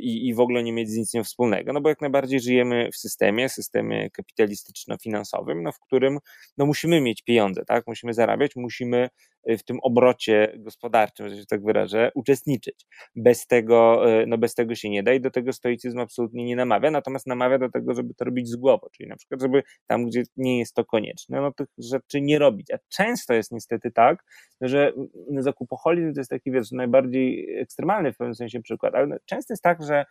i, 0.00 0.28
i 0.28 0.34
w 0.34 0.40
ogóle 0.40 0.62
nie 0.62 0.72
mieć 0.72 0.90
z 0.90 0.96
nic 0.96 1.26
wspólnego, 1.26 1.72
no 1.72 1.80
bo 1.80 1.88
jak 1.88 2.00
najbardziej 2.00 2.40
żyjemy 2.40 2.90
w 2.92 2.96
systemie, 2.96 3.48
systemie 3.48 4.10
kapitalistyczno-finansowym, 4.10 5.62
no 5.62 5.72
w 5.72 5.80
którym 5.80 6.18
no 6.58 6.66
musimy 6.66 7.00
mieć 7.00 7.22
pieniądze, 7.22 7.64
tak, 7.64 7.86
musimy 7.86 8.14
zarabiać, 8.14 8.56
musimy 8.56 9.08
y, 9.50 9.58
w 9.58 9.64
tym 9.64 9.78
obrocie 9.82 10.54
gospodarczym, 10.58 11.28
że 11.28 11.36
się 11.36 11.46
tak 11.46 11.64
wyrażę, 11.64 12.10
uczestniczyć. 12.14 12.86
Bez 13.16 13.46
tego, 13.46 14.10
y, 14.22 14.26
no 14.26 14.38
bez 14.38 14.54
tego 14.54 14.74
się 14.74 14.90
nie 14.90 15.02
da 15.02 15.12
i 15.12 15.20
do 15.20 15.30
tego 15.30 15.52
stoicyzm 15.52 15.98
absolutnie 15.98 16.44
nie 16.44 16.56
namawia, 16.56 16.90
natomiast 16.90 17.26
namawia 17.26 17.58
do 17.58 17.70
tego, 17.70 17.94
żeby 17.94 18.14
to 18.14 18.24
robić 18.24 18.48
z 18.48 18.56
głową, 18.56 18.86
czyli 18.92 19.08
na 19.08 19.16
przykład, 19.16 19.40
żeby 19.40 19.62
tam, 19.86 20.06
gdzie 20.06 20.22
nie 20.36 20.58
jest 20.58 20.74
to 20.74 20.84
konieczne, 20.84 21.40
no 21.40 21.52
tych 21.52 21.68
rzeczy 21.78 22.20
nie 22.20 22.38
robić. 22.38 22.70
A 22.70 22.78
często 22.88 23.34
jest 23.34 23.52
niestety 23.52 23.90
tak, 23.90 24.24
że 24.60 24.92
zakupoholizm 25.38 26.14
to 26.14 26.20
jest 26.20 26.30
taki, 26.30 26.50
wiesz, 26.50 26.72
najbardziej 26.72 27.56
ekstremalny 27.58 28.12
w 28.12 28.16
pewnym 28.16 28.34
sensie 28.34 28.62
przykład, 28.62 28.94
ale 28.94 29.18
często 29.26 29.39
jest 29.50 29.62
tak, 29.62 29.82
że 29.82 30.04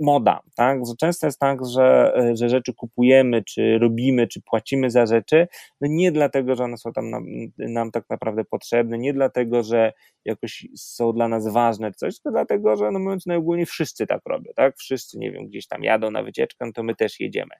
moda, 0.00 0.40
tak? 0.56 0.86
Że 0.86 0.94
często 0.96 1.26
jest 1.26 1.38
tak, 1.38 1.58
że, 1.66 2.14
że 2.34 2.48
rzeczy 2.48 2.74
kupujemy, 2.74 3.44
czy 3.44 3.78
robimy, 3.78 4.28
czy 4.28 4.42
płacimy 4.42 4.90
za 4.90 5.06
rzeczy, 5.06 5.48
no 5.80 5.88
nie 5.90 6.12
dlatego, 6.12 6.56
że 6.56 6.64
one 6.64 6.76
są 6.76 6.92
tam 6.92 7.10
nam, 7.10 7.24
nam 7.58 7.90
tak 7.90 8.04
naprawdę 8.10 8.44
potrzebne, 8.44 8.98
nie 8.98 9.12
dlatego, 9.12 9.62
że 9.62 9.92
jakoś 10.24 10.66
są 10.76 11.12
dla 11.12 11.28
nas 11.28 11.48
ważne, 11.48 11.92
coś, 11.92 12.14
tylko 12.14 12.30
dlatego, 12.30 12.76
że 12.76 12.90
no 12.90 12.98
mówiąc 12.98 13.26
najogólniej 13.26 13.66
wszyscy 13.66 14.06
tak 14.06 14.20
robią, 14.26 14.52
tak? 14.56 14.76
Wszyscy, 14.78 15.18
nie 15.18 15.32
wiem, 15.32 15.46
gdzieś 15.46 15.66
tam 15.66 15.84
jadą 15.84 16.10
na 16.10 16.22
wycieczkę, 16.22 16.66
no 16.66 16.72
to 16.72 16.82
my 16.82 16.94
też 16.94 17.20
jedziemy. 17.20 17.54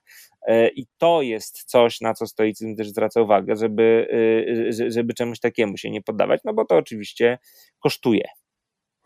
E, 0.47 0.69
I 0.69 0.85
to 0.97 1.21
jest 1.21 1.63
coś, 1.63 2.01
na 2.01 2.13
co 2.13 2.27
stoicyzm 2.27 2.75
też 2.75 2.89
zwraca 2.89 3.21
uwagę, 3.21 3.55
żeby, 3.55 4.07
y, 4.79 4.91
żeby 4.91 5.13
czemuś 5.13 5.39
takiemu 5.39 5.77
się 5.77 5.91
nie 5.91 6.01
poddawać, 6.01 6.41
no 6.45 6.53
bo 6.53 6.65
to 6.65 6.77
oczywiście 6.77 7.39
kosztuje. 7.79 8.23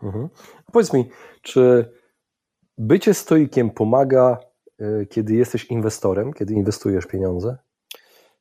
Mhm. 0.04 0.30
Powiedz 0.72 0.94
mi, 0.94 1.10
czy 1.42 1.92
bycie 2.78 3.14
stoikiem 3.14 3.70
pomaga, 3.70 4.40
y, 4.82 5.08
kiedy 5.10 5.34
jesteś 5.34 5.66
inwestorem, 5.66 6.34
kiedy 6.34 6.54
inwestujesz 6.54 7.06
pieniądze? 7.06 7.58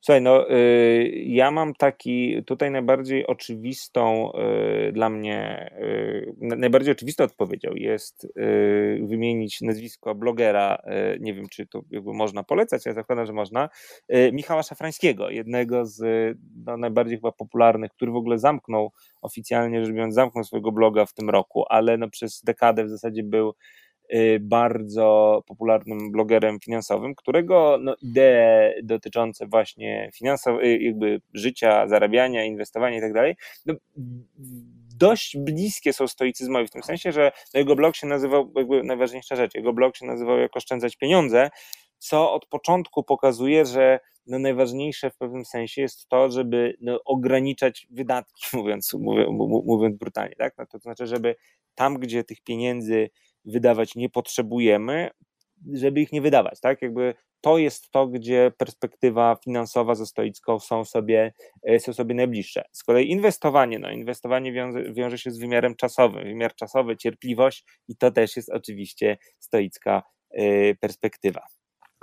Słuchaj, 0.05 0.21
no 0.21 0.49
y, 0.49 1.23
ja 1.25 1.51
mam 1.51 1.73
taki 1.73 2.43
tutaj 2.43 2.71
najbardziej 2.71 3.27
oczywistą 3.27 4.31
y, 4.87 4.91
dla 4.91 5.09
mnie, 5.09 5.69
y, 5.81 6.33
najbardziej 6.41 6.91
oczywistą 6.91 7.23
odpowiedzią 7.23 7.71
jest 7.75 8.27
wymienić 9.01 9.61
nazwisko 9.61 10.15
blogera, 10.15 10.81
nie 11.19 11.33
wiem 11.33 11.49
czy 11.49 11.67
to 11.67 11.81
jakby 11.91 12.13
można 12.13 12.43
polecać, 12.43 12.85
ja 12.85 12.93
zakładam, 12.93 13.25
że 13.25 13.33
można, 13.33 13.69
Michała 14.33 14.63
Szafrańskiego, 14.63 15.29
jednego 15.29 15.85
z 15.85 16.01
no, 16.65 16.77
najbardziej 16.77 17.17
chyba 17.17 17.31
popularnych, 17.31 17.91
który 17.91 18.11
w 18.11 18.15
ogóle 18.15 18.39
zamknął 18.39 18.91
oficjalnie 19.21 19.85
rzecz 19.85 19.95
biorąc, 19.95 20.13
zamknął 20.13 20.43
swojego 20.43 20.71
bloga 20.71 21.05
w 21.05 21.13
tym 21.13 21.29
roku, 21.29 21.65
ale 21.69 21.97
no 21.97 22.09
przez 22.09 22.43
dekadę 22.43 22.85
w 22.85 22.89
zasadzie 22.89 23.23
był 23.23 23.53
bardzo 24.39 25.41
popularnym 25.47 26.11
blogerem 26.11 26.59
finansowym, 26.59 27.15
którego 27.15 27.77
no, 27.81 27.95
idee 28.01 28.81
dotyczące 28.83 29.47
właśnie 29.47 30.09
finansowe, 30.13 30.63
y, 30.63 30.77
jakby 30.77 31.21
życia, 31.33 31.87
zarabiania, 31.87 32.43
inwestowania 32.43 32.97
i 32.97 33.01
tak 33.01 33.13
dalej, 33.13 33.35
no, 33.65 33.73
dość 34.97 35.37
bliskie 35.37 35.93
są 35.93 36.07
stoicyzmowi, 36.07 36.67
w 36.67 36.71
tym 36.71 36.83
sensie, 36.83 37.11
że 37.11 37.31
no, 37.53 37.59
jego 37.59 37.75
blog 37.75 37.95
się 37.95 38.07
nazywał, 38.07 38.51
jakby 38.55 38.83
najważniejsza 38.83 39.35
rzecz, 39.35 39.55
jego 39.55 39.73
blog 39.73 39.97
się 39.97 40.05
nazywał 40.05 40.37
jak 40.37 40.57
oszczędzać 40.57 40.95
pieniądze, 40.95 41.49
co 41.97 42.33
od 42.33 42.45
początku 42.45 43.03
pokazuje, 43.03 43.65
że 43.65 43.99
no 44.27 44.39
najważniejsze 44.39 45.09
w 45.09 45.17
pewnym 45.17 45.45
sensie 45.45 45.81
jest 45.81 46.07
to, 46.07 46.29
żeby 46.31 46.77
no, 46.81 46.99
ograniczać 47.05 47.87
wydatki, 47.89 48.47
mówiąc, 48.57 48.93
mówiąc 49.65 49.97
brutalnie, 49.97 50.35
tak? 50.35 50.57
No, 50.57 50.65
to 50.65 50.79
znaczy, 50.79 51.07
żeby 51.07 51.35
tam, 51.75 51.99
gdzie 51.99 52.23
tych 52.23 52.41
pieniędzy 52.41 53.09
wydawać 53.45 53.95
nie 53.95 54.09
potrzebujemy, 54.09 55.09
żeby 55.73 56.01
ich 56.01 56.11
nie 56.11 56.21
wydawać, 56.21 56.59
tak? 56.59 56.81
Jakby 56.81 57.13
to 57.41 57.57
jest 57.57 57.91
to, 57.91 58.07
gdzie 58.07 58.51
perspektywa 58.57 59.37
finansowa 59.43 59.95
ze 59.95 60.05
stoicką 60.05 60.59
są 60.59 60.85
sobie, 60.85 61.33
e, 61.63 61.79
są 61.79 61.93
sobie 61.93 62.15
najbliższe. 62.15 62.63
Z 62.71 62.83
kolei 62.83 63.11
inwestowanie, 63.11 63.79
no 63.79 63.91
inwestowanie 63.91 64.53
wiąże, 64.53 64.93
wiąże 64.93 65.17
się 65.17 65.31
z 65.31 65.37
wymiarem 65.37 65.75
czasowym, 65.75 66.23
wymiar 66.23 66.55
czasowy, 66.55 66.97
cierpliwość 66.97 67.65
i 67.87 67.95
to 67.95 68.11
też 68.11 68.35
jest 68.35 68.49
oczywiście 68.49 69.17
stoicka 69.39 70.03
e, 70.31 70.75
perspektywa. 70.75 71.41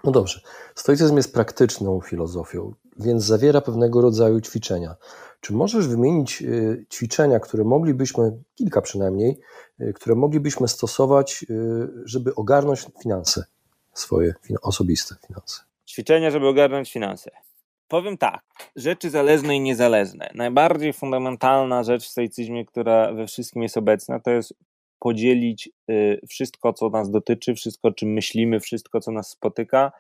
No 0.05 0.13
dobrze. 0.13 0.41
Stoicyzm 0.75 1.17
jest 1.17 1.35
praktyczną 1.35 2.01
filozofią, 2.01 2.75
więc 2.99 3.25
zawiera 3.25 3.61
pewnego 3.61 4.01
rodzaju 4.01 4.41
ćwiczenia. 4.41 4.97
Czy 5.41 5.53
możesz 5.53 5.89
wymienić 5.89 6.43
y, 6.43 6.87
ćwiczenia, 6.93 7.41
które 7.41 7.65
moglibyśmy, 7.65 8.33
kilka 8.55 8.83
przynajmniej, 8.83 9.41
y, 9.81 9.93
które 9.93 10.15
moglibyśmy 10.15 10.69
stosować, 10.69 11.45
y, 11.51 11.89
żeby 12.05 12.35
ogarnąć 12.35 12.87
finanse 13.03 13.45
swoje, 13.93 14.35
osobiste 14.63 15.15
finanse? 15.27 15.61
Ćwiczenia, 15.89 16.31
żeby 16.31 16.49
ogarnąć 16.49 16.93
finanse. 16.93 17.31
Powiem 17.89 18.19
tak, 18.19 18.41
rzeczy 18.77 19.11
zależne 19.11 19.57
i 19.57 19.61
niezależne. 19.61 20.31
Najbardziej 20.35 20.93
fundamentalna 20.93 21.83
rzecz 21.83 22.05
w 22.05 22.09
stoicyzmie, 22.09 22.67
która 22.67 23.13
we 23.13 23.27
wszystkim 23.27 23.63
jest 23.63 23.77
obecna, 23.77 24.21
to 24.21 24.31
jest 24.31 24.55
podzielić 25.03 25.71
wszystko, 26.29 26.73
co 26.73 26.89
nas 26.89 27.11
dotyczy, 27.11 27.55
wszystko, 27.55 27.93
czym 27.93 28.13
myślimy, 28.13 28.61
wszystko, 28.61 29.01
co 29.01 29.11
nas 29.11 29.29
spotyka, 29.29 29.93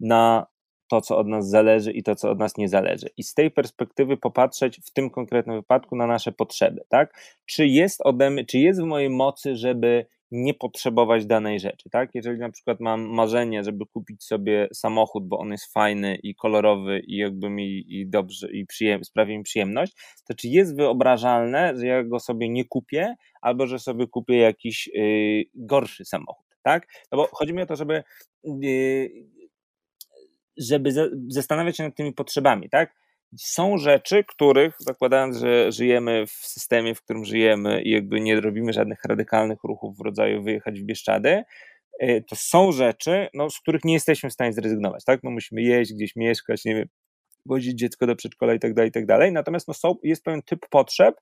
na 0.00 0.46
to, 0.88 1.00
co 1.00 1.18
od 1.18 1.26
nas 1.28 1.48
zależy 1.48 1.92
i 1.92 2.02
to, 2.02 2.14
co 2.14 2.30
od 2.30 2.38
nas 2.38 2.56
nie 2.56 2.68
zależy. 2.68 3.06
I 3.16 3.22
z 3.22 3.34
tej 3.34 3.50
perspektywy 3.50 4.16
popatrzeć 4.16 4.80
w 4.84 4.90
tym 4.90 5.10
konkretnym 5.10 5.56
wypadku 5.56 5.96
na 5.96 6.06
nasze 6.06 6.32
potrzeby, 6.32 6.84
tak? 6.88 7.20
Czy 7.46 7.66
jest 7.66 8.00
ode 8.04 8.30
mnie, 8.30 8.44
czy 8.44 8.58
jest 8.58 8.80
w 8.80 8.84
mojej 8.84 9.10
mocy, 9.10 9.56
żeby 9.56 10.06
nie 10.30 10.54
potrzebować 10.54 11.26
danej 11.26 11.60
rzeczy, 11.60 11.90
tak? 11.90 12.10
Jeżeli 12.14 12.38
na 12.38 12.50
przykład 12.50 12.80
mam 12.80 13.02
marzenie, 13.14 13.64
żeby 13.64 13.86
kupić 13.86 14.24
sobie 14.24 14.68
samochód, 14.72 15.28
bo 15.28 15.38
on 15.38 15.52
jest 15.52 15.72
fajny 15.72 16.16
i 16.22 16.34
kolorowy 16.34 17.00
i 17.06 17.16
jakby 17.16 17.50
mi 17.50 17.84
i 17.88 18.06
dobrze 18.06 18.52
i 18.52 18.66
przyjem, 18.66 19.04
sprawi 19.04 19.38
mi 19.38 19.44
przyjemność, 19.44 19.92
to 20.28 20.34
czy 20.34 20.48
jest 20.48 20.76
wyobrażalne, 20.76 21.76
że 21.76 21.86
ja 21.86 22.04
go 22.04 22.20
sobie 22.20 22.48
nie 22.48 22.64
kupię, 22.64 23.14
albo 23.40 23.66
że 23.66 23.78
sobie 23.78 24.06
kupię 24.06 24.36
jakiś 24.36 24.90
yy, 24.94 25.44
gorszy 25.54 26.04
samochód, 26.04 26.46
tak? 26.62 26.86
No 27.12 27.18
bo 27.18 27.28
chodzi 27.32 27.54
mi 27.54 27.62
o 27.62 27.66
to, 27.66 27.76
żeby 27.76 28.02
yy, 28.44 29.08
żeby 30.56 30.92
zastanawiać 31.28 31.76
się 31.76 31.82
nad 31.82 31.96
tymi 31.96 32.12
potrzebami, 32.12 32.70
tak? 32.70 33.03
Są 33.38 33.78
rzeczy, 33.78 34.24
których, 34.24 34.76
zakładając, 34.78 35.36
że 35.36 35.72
żyjemy 35.72 36.26
w 36.26 36.30
systemie, 36.30 36.94
w 36.94 37.02
którym 37.02 37.24
żyjemy 37.24 37.82
i 37.82 37.90
jakby 37.90 38.20
nie 38.20 38.40
robimy 38.40 38.72
żadnych 38.72 39.04
radykalnych 39.04 39.58
ruchów 39.64 39.98
w 39.98 40.00
rodzaju 40.00 40.42
wyjechać 40.42 40.80
w 40.80 40.84
Bieszczady, 40.84 41.42
y, 42.02 42.24
to 42.28 42.36
są 42.36 42.72
rzeczy, 42.72 43.28
no, 43.34 43.50
z 43.50 43.60
których 43.60 43.84
nie 43.84 43.94
jesteśmy 43.94 44.30
w 44.30 44.32
stanie 44.32 44.52
zrezygnować, 44.52 45.04
tak? 45.04 45.20
No 45.22 45.30
musimy 45.30 45.62
jeść, 45.62 45.94
gdzieś 45.94 46.16
mieszkać, 46.16 46.64
nie 46.64 46.74
wiem, 46.74 46.88
wozić 47.46 47.78
dziecko 47.78 48.06
do 48.06 48.16
przedszkola 48.16 48.54
i 48.54 48.58
tak 48.58 48.74
dalej, 48.74 48.88
i 48.88 48.92
tak 48.92 49.06
dalej. 49.06 49.32
Natomiast 49.32 49.68
no, 49.68 49.74
są, 49.74 49.94
jest 50.02 50.24
pewien 50.24 50.42
typ 50.42 50.60
potrzeb, 50.70 51.14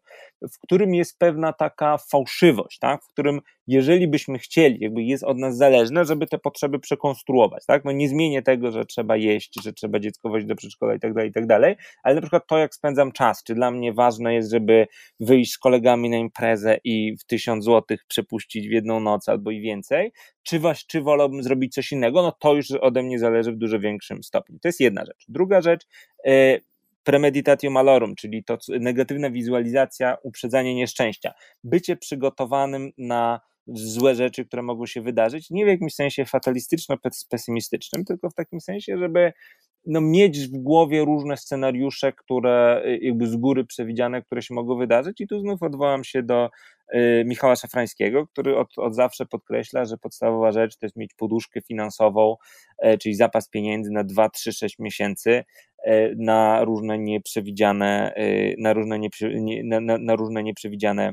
w 0.42 0.58
którym 0.58 0.94
jest 0.94 1.18
pewna 1.18 1.52
taka 1.52 1.98
fałszywość, 1.98 2.78
tak? 2.78 3.04
w 3.04 3.08
którym 3.08 3.40
jeżeli 3.72 4.08
byśmy 4.08 4.38
chcieli, 4.38 4.78
jakby 4.80 5.02
jest 5.02 5.24
od 5.24 5.38
nas 5.38 5.56
zależne, 5.56 6.04
żeby 6.04 6.26
te 6.26 6.38
potrzeby 6.38 6.78
przekonstruować, 6.78 7.66
tak? 7.66 7.84
No 7.84 7.92
nie 7.92 8.08
zmienię 8.08 8.42
tego, 8.42 8.72
że 8.72 8.84
trzeba 8.84 9.16
jeść, 9.16 9.62
że 9.62 9.72
trzeba 9.72 10.00
dziecko 10.00 10.28
wozić 10.28 10.48
do 10.48 10.54
przedszkola 10.54 10.94
i 10.94 11.00
tak 11.00 11.14
dalej, 11.14 11.30
i 11.30 11.32
tak 11.32 11.46
dalej, 11.46 11.76
ale 12.02 12.14
na 12.14 12.20
przykład 12.20 12.46
to, 12.46 12.58
jak 12.58 12.74
spędzam 12.74 13.12
czas, 13.12 13.44
czy 13.44 13.54
dla 13.54 13.70
mnie 13.70 13.92
ważne 13.92 14.34
jest, 14.34 14.50
żeby 14.50 14.86
wyjść 15.20 15.52
z 15.52 15.58
kolegami 15.58 16.10
na 16.10 16.16
imprezę 16.16 16.78
i 16.84 17.16
w 17.16 17.24
tysiąc 17.24 17.64
złotych 17.64 18.04
przepuścić 18.08 18.68
w 18.68 18.70
jedną 18.70 19.00
noc 19.00 19.28
albo 19.28 19.50
i 19.50 19.60
więcej, 19.60 20.12
czy, 20.42 20.58
was, 20.58 20.86
czy 20.86 21.00
wolałbym 21.00 21.42
zrobić 21.42 21.74
coś 21.74 21.92
innego, 21.92 22.22
no 22.22 22.32
to 22.32 22.54
już 22.54 22.70
ode 22.70 23.02
mnie 23.02 23.18
zależy 23.18 23.52
w 23.52 23.56
dużo 23.56 23.80
większym 23.80 24.22
stopniu. 24.22 24.58
To 24.62 24.68
jest 24.68 24.80
jedna 24.80 25.04
rzecz. 25.04 25.24
Druga 25.28 25.60
rzecz, 25.60 25.86
e, 26.26 26.58
premeditatio 27.04 27.70
malorum, 27.70 28.14
czyli 28.14 28.44
to 28.44 28.58
negatywna 28.68 29.30
wizualizacja, 29.30 30.16
uprzedzanie 30.22 30.74
nieszczęścia. 30.74 31.32
Bycie 31.64 31.96
przygotowanym 31.96 32.90
na 32.98 33.40
złe 33.66 34.14
rzeczy, 34.14 34.44
które 34.44 34.62
mogą 34.62 34.86
się 34.86 35.02
wydarzyć, 35.02 35.50
nie 35.50 35.64
w 35.64 35.68
jakimś 35.68 35.94
sensie 35.94 36.24
fatalistyczno-pesymistycznym, 36.24 38.04
tylko 38.06 38.30
w 38.30 38.34
takim 38.34 38.60
sensie, 38.60 38.98
żeby 38.98 39.32
no, 39.86 40.00
mieć 40.00 40.38
w 40.38 40.50
głowie 40.50 41.04
różne 41.04 41.36
scenariusze, 41.36 42.12
które 42.12 42.82
y, 42.86 42.98
jakby 43.02 43.26
z 43.26 43.36
góry 43.36 43.64
przewidziane, 43.64 44.22
które 44.22 44.42
się 44.42 44.54
mogą 44.54 44.78
wydarzyć. 44.78 45.20
I 45.20 45.26
tu 45.26 45.40
znów 45.40 45.62
odwołam 45.62 46.04
się 46.04 46.22
do 46.22 46.50
y, 46.94 47.24
Michała 47.26 47.56
Szafrańskiego, 47.56 48.26
który 48.26 48.56
od, 48.56 48.78
od 48.78 48.94
zawsze 48.94 49.26
podkreśla, 49.26 49.84
że 49.84 49.98
podstawowa 49.98 50.52
rzecz 50.52 50.76
to 50.76 50.86
jest 50.86 50.96
mieć 50.96 51.14
poduszkę 51.14 51.60
finansową, 51.60 52.36
y, 52.86 52.98
czyli 52.98 53.14
zapas 53.14 53.48
pieniędzy 53.48 53.90
na 53.90 54.04
2, 54.04 54.28
3, 54.28 54.52
6 54.52 54.78
miesięcy 54.78 55.44
y, 55.86 56.14
na 56.18 56.64
różne 56.64 56.98
nieprzewidziane, 56.98 58.14
y, 58.18 58.54
na 58.58 58.72
różne, 58.72 59.00
na, 59.64 59.80
na, 59.80 59.98
na 59.98 60.16
różne 60.16 60.42
nieprzewidziane 60.42 61.12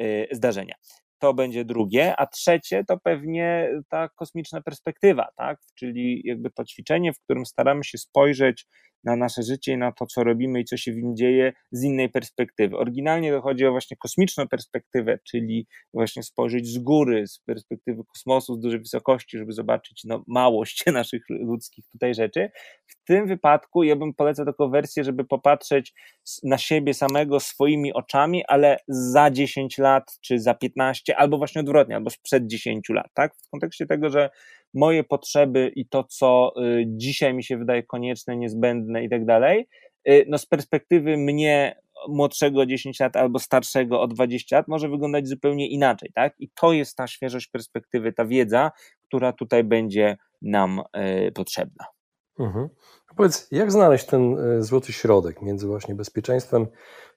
y, 0.00 0.28
zdarzenia 0.32 0.74
to 1.18 1.34
będzie 1.34 1.64
drugie, 1.64 2.16
a 2.16 2.26
trzecie 2.26 2.84
to 2.88 2.98
pewnie 3.00 3.70
ta 3.88 4.08
kosmiczna 4.08 4.60
perspektywa, 4.60 5.28
tak? 5.36 5.58
Czyli 5.74 6.22
jakby 6.24 6.50
to 6.50 6.64
ćwiczenie, 6.64 7.12
w 7.12 7.20
którym 7.20 7.46
staramy 7.46 7.84
się 7.84 7.98
spojrzeć 7.98 8.66
na 9.04 9.16
nasze 9.16 9.42
życie 9.42 9.72
i 9.72 9.76
na 9.76 9.92
to, 9.92 10.06
co 10.06 10.24
robimy 10.24 10.60
i 10.60 10.64
co 10.64 10.76
się 10.76 10.92
w 10.92 10.96
nim 10.96 11.16
dzieje 11.16 11.52
z 11.72 11.84
innej 11.84 12.08
perspektywy. 12.08 12.76
Oryginalnie 12.76 13.32
to 13.32 13.42
chodzi 13.42 13.66
o 13.66 13.70
właśnie 13.70 13.96
kosmiczną 13.96 14.48
perspektywę, 14.48 15.18
czyli 15.30 15.66
właśnie 15.94 16.22
spojrzeć 16.22 16.66
z 16.66 16.78
góry, 16.78 17.26
z 17.26 17.38
perspektywy 17.38 18.02
kosmosu, 18.04 18.54
z 18.54 18.60
dużej 18.60 18.80
wysokości, 18.80 19.38
żeby 19.38 19.52
zobaczyć 19.52 20.02
no, 20.04 20.24
małość 20.28 20.84
naszych 20.92 21.22
ludzkich 21.28 21.84
tutaj 21.92 22.14
rzeczy. 22.14 22.50
W 22.86 23.04
tym 23.04 23.26
wypadku 23.26 23.82
ja 23.82 23.96
bym 23.96 24.14
polecał 24.14 24.46
taką 24.46 24.70
wersję, 24.70 25.04
żeby 25.04 25.24
popatrzeć 25.24 25.94
na 26.42 26.58
siebie 26.58 26.94
samego 26.94 27.40
swoimi 27.40 27.92
oczami, 27.92 28.44
ale 28.48 28.76
za 28.88 29.30
10 29.30 29.78
lat, 29.78 30.18
czy 30.20 30.38
za 30.38 30.54
15, 30.54 31.16
albo 31.16 31.38
właśnie 31.38 31.60
odwrotnie, 31.60 31.96
albo 31.96 32.10
sprzed 32.10 32.46
10 32.46 32.88
lat, 32.88 33.06
tak? 33.14 33.34
W 33.46 33.50
kontekście 33.50 33.86
tego, 33.86 34.10
że 34.10 34.30
moje 34.74 35.04
potrzeby 35.04 35.72
i 35.76 35.86
to, 35.86 36.04
co 36.04 36.52
y, 36.62 36.84
dzisiaj 36.86 37.34
mi 37.34 37.44
się 37.44 37.58
wydaje 37.58 37.82
konieczne, 37.82 38.36
niezbędne 38.36 39.04
i 39.04 39.08
tak 39.08 39.24
dalej, 39.24 39.68
y, 40.08 40.24
no 40.28 40.38
z 40.38 40.46
perspektywy 40.46 41.16
mnie 41.16 41.76
młodszego 42.08 42.60
o 42.60 42.66
10 42.66 43.00
lat 43.00 43.16
albo 43.16 43.38
starszego 43.38 44.00
o 44.00 44.06
20 44.06 44.56
lat 44.56 44.68
może 44.68 44.88
wyglądać 44.88 45.28
zupełnie 45.28 45.68
inaczej, 45.68 46.10
tak? 46.14 46.34
I 46.38 46.48
to 46.48 46.72
jest 46.72 46.96
ta 46.96 47.06
świeżość 47.06 47.48
perspektywy, 47.48 48.12
ta 48.12 48.24
wiedza, 48.24 48.72
która 49.08 49.32
tutaj 49.32 49.64
będzie 49.64 50.16
nam 50.42 50.82
y, 51.28 51.32
potrzebna. 51.32 51.93
Mhm. 52.38 52.68
Powiedz, 53.16 53.48
jak 53.50 53.72
znaleźć 53.72 54.06
ten 54.06 54.38
y, 54.38 54.62
złoty 54.62 54.92
środek 54.92 55.42
między 55.42 55.66
właśnie 55.66 55.94
bezpieczeństwem 55.94 56.66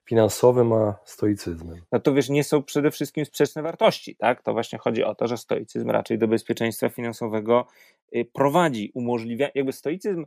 finansowym 0.05 0.73
a 0.73 0.95
stoicyzmem? 1.05 1.81
No 1.91 1.99
to 1.99 2.13
wiesz, 2.13 2.29
nie 2.29 2.43
są 2.43 2.63
przede 2.63 2.91
wszystkim 2.91 3.25
sprzeczne 3.25 3.61
wartości, 3.61 4.15
tak? 4.15 4.43
To 4.43 4.53
właśnie 4.53 4.79
chodzi 4.79 5.03
o 5.03 5.15
to, 5.15 5.27
że 5.27 5.37
stoicyzm 5.37 5.89
raczej 5.89 6.17
do 6.17 6.27
bezpieczeństwa 6.27 6.89
finansowego 6.89 7.67
y, 8.15 8.25
prowadzi, 8.33 8.91
umożliwia, 8.93 9.49
jakby 9.55 9.73
stoicyzm 9.73 10.25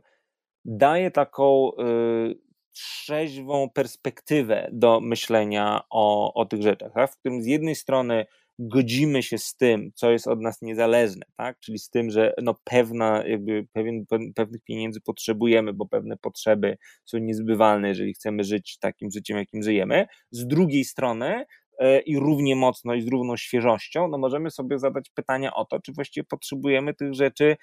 daje 0.65 1.11
taką 1.11 1.71
y, 1.71 2.51
trzeźwą 2.71 3.69
perspektywę 3.69 4.69
do 4.71 4.99
myślenia 4.99 5.81
o, 5.89 6.33
o 6.33 6.45
tych 6.45 6.61
rzeczach, 6.61 6.93
tak? 6.93 7.11
w 7.11 7.17
którym 7.17 7.41
z 7.41 7.45
jednej 7.45 7.75
strony 7.75 8.25
godzimy 8.67 9.23
się 9.23 9.37
z 9.37 9.55
tym, 9.55 9.91
co 9.95 10.11
jest 10.11 10.27
od 10.27 10.41
nas 10.41 10.61
niezależne, 10.61 11.25
tak? 11.37 11.59
czyli 11.59 11.79
z 11.79 11.89
tym, 11.89 12.09
że 12.09 12.33
no 12.41 12.55
pewna, 12.63 13.23
jakby 13.27 13.67
pewien, 13.73 14.05
pewnych 14.35 14.61
pieniędzy 14.63 15.01
potrzebujemy, 15.01 15.73
bo 15.73 15.87
pewne 15.87 16.17
potrzeby 16.17 16.77
są 17.05 17.17
niezbywalne, 17.17 17.87
jeżeli 17.87 18.13
chcemy 18.13 18.43
żyć 18.43 18.77
takim 18.79 19.11
życiem, 19.11 19.37
jakim 19.37 19.63
żyjemy. 19.63 20.05
Z 20.31 20.47
drugiej 20.47 20.85
strony 20.85 21.45
e, 21.79 21.99
i 21.99 22.19
równie 22.19 22.55
mocno 22.55 22.93
i 22.93 23.01
z 23.01 23.07
równą 23.07 23.37
świeżością, 23.37 24.07
no 24.07 24.17
możemy 24.17 24.51
sobie 24.51 24.79
zadać 24.79 25.09
pytania 25.09 25.53
o 25.53 25.65
to, 25.65 25.79
czy 25.79 25.93
właściwie 25.93 26.23
potrzebujemy 26.23 26.93
tych 26.93 27.13
rzeczy 27.13 27.57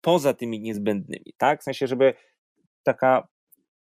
poza 0.00 0.34
tymi 0.34 0.60
niezbędnymi, 0.60 1.34
tak? 1.38 1.60
W 1.60 1.64
sensie, 1.64 1.86
żeby 1.86 2.14
taka 2.82 3.28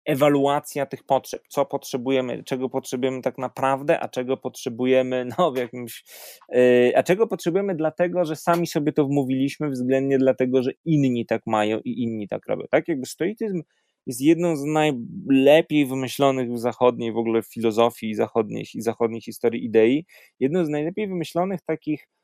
ewaluacja 0.04 0.87
tych 0.87 1.04
potrzeb, 1.04 1.42
co 1.49 1.66
potrzebujemy, 1.66 2.44
czego 2.44 2.68
potrzebujemy 2.68 3.23
tak 3.23 3.38
naprawdę, 3.38 4.00
a 4.00 4.09
czego 4.09 4.37
potrzebujemy 4.37 5.26
no, 5.38 5.52
w 5.52 5.56
jakimś, 5.56 6.04
yy, 6.49 6.92
a 6.97 7.02
czego 7.02 7.26
potrzebujemy 7.26 7.75
dlatego, 7.75 8.25
że 8.25 8.37
sami 8.37 8.66
sobie 8.66 8.92
to 8.92 9.06
wmówiliśmy, 9.06 9.71
względnie 9.71 10.18
dlatego, 10.18 10.62
że 10.62 10.71
inni 10.85 11.26
tak 11.26 11.42
mają 11.47 11.80
i 11.85 12.02
inni 12.02 12.28
tak 12.28 12.47
robią. 12.47 12.64
Tak 12.71 12.88
jakby 12.88 13.06
stoicyzm 13.06 13.62
jest 14.06 14.21
jedną 14.21 14.56
z 14.56 14.64
najlepiej 14.64 15.87
wymyślonych 15.87 16.52
w 16.52 16.59
zachodniej 16.59 17.12
w 17.12 17.16
ogóle 17.16 17.42
filozofii 17.42 18.14
zachodniej 18.14 18.64
i 18.75 18.82
zachodniej 18.82 19.21
historii 19.21 19.64
idei, 19.64 20.06
jedną 20.40 20.64
z 20.64 20.68
najlepiej 20.68 21.09
wymyślonych 21.09 21.61
takich 21.66 22.06
Y, 22.06 22.22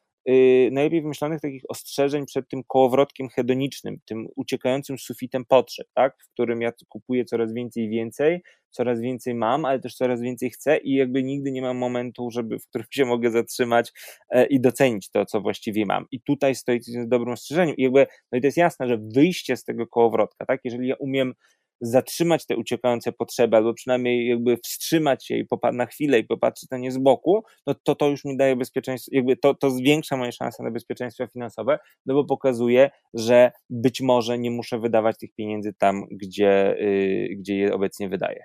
najlepiej 0.71 1.03
wymyślonych 1.03 1.41
takich 1.41 1.63
ostrzeżeń 1.69 2.27
przed 2.27 2.49
tym 2.49 2.63
kołowrotkiem 2.67 3.29
hedonicznym, 3.29 3.97
tym 4.05 4.27
uciekającym 4.37 4.99
sufitem 4.99 5.45
potrzeb, 5.45 5.87
tak? 5.95 6.17
w 6.25 6.33
którym 6.33 6.63
ja 6.63 6.73
kupuję 6.89 7.25
coraz 7.25 7.55
więcej 7.55 7.85
i 7.85 7.89
więcej, 7.89 8.43
coraz 8.71 9.01
więcej 9.01 9.35
mam, 9.35 9.65
ale 9.65 9.81
też 9.81 9.95
coraz 9.95 10.21
więcej 10.21 10.51
chcę 10.51 10.79
i 10.79 10.95
jakby 10.95 11.23
nigdy 11.23 11.53
nie 11.53 11.63
mam 11.63 11.77
momentu, 11.77 12.31
żeby, 12.31 12.59
w 12.59 12.67
którym 12.67 12.87
się 12.91 13.05
mogę 13.05 13.31
zatrzymać 13.31 13.93
e, 14.31 14.47
i 14.47 14.61
docenić 14.61 15.11
to, 15.11 15.27
co 15.27 15.41
właściwie 15.41 15.87
mam. 15.87 16.07
I 16.11 16.21
tutaj 16.21 16.55
stoi 16.55 16.81
z 16.81 17.09
dobrym 17.09 17.33
ostrzeżeniem. 17.33 17.77
I 17.77 17.83
jakby, 17.83 18.07
no 18.33 18.39
i 18.39 18.41
to 18.41 18.47
jest 18.47 18.57
jasne, 18.57 18.89
że 18.89 18.99
wyjście 19.15 19.57
z 19.57 19.65
tego 19.65 19.87
kołowrotka, 19.87 20.47
tak? 20.47 20.61
jeżeli 20.65 20.89
ja 20.89 20.95
umiem 20.97 21.35
zatrzymać 21.81 22.47
te 22.47 22.57
uciekające 22.57 23.13
potrzeby, 23.13 23.57
albo 23.57 23.75
przynajmniej 23.75 24.29
jakby 24.29 24.57
wstrzymać 24.57 25.27
się 25.27 25.37
i 25.37 25.47
na 25.73 25.87
chwilę 25.87 26.19
i 26.19 26.25
popatrzeć 26.25 26.71
na 26.71 26.79
nie 26.79 26.93
z 26.93 26.99
boku, 26.99 27.45
no 27.67 27.75
to 27.83 27.95
to 27.95 28.09
już 28.09 28.25
mi 28.25 28.37
daje 28.37 28.57
bezpieczeństwo, 28.57 29.11
jakby 29.15 29.37
to, 29.37 29.55
to 29.55 29.71
zwiększa 29.71 30.17
moje 30.17 30.33
szanse 30.33 30.63
na 30.63 30.71
bezpieczeństwo 30.71 31.27
finansowe, 31.27 31.79
no 32.07 32.15
bo 32.15 32.25
pokazuje, 32.25 32.91
że 33.15 33.53
być 33.71 34.01
może 34.01 34.39
nie 34.39 34.51
muszę 34.51 34.79
wydawać 34.79 35.19
tych 35.19 35.35
pieniędzy 35.35 35.75
tam, 35.79 36.05
gdzie, 36.11 36.77
yy, 36.81 37.37
gdzie 37.37 37.57
je 37.57 37.75
obecnie 37.75 38.09
wydaję. 38.09 38.45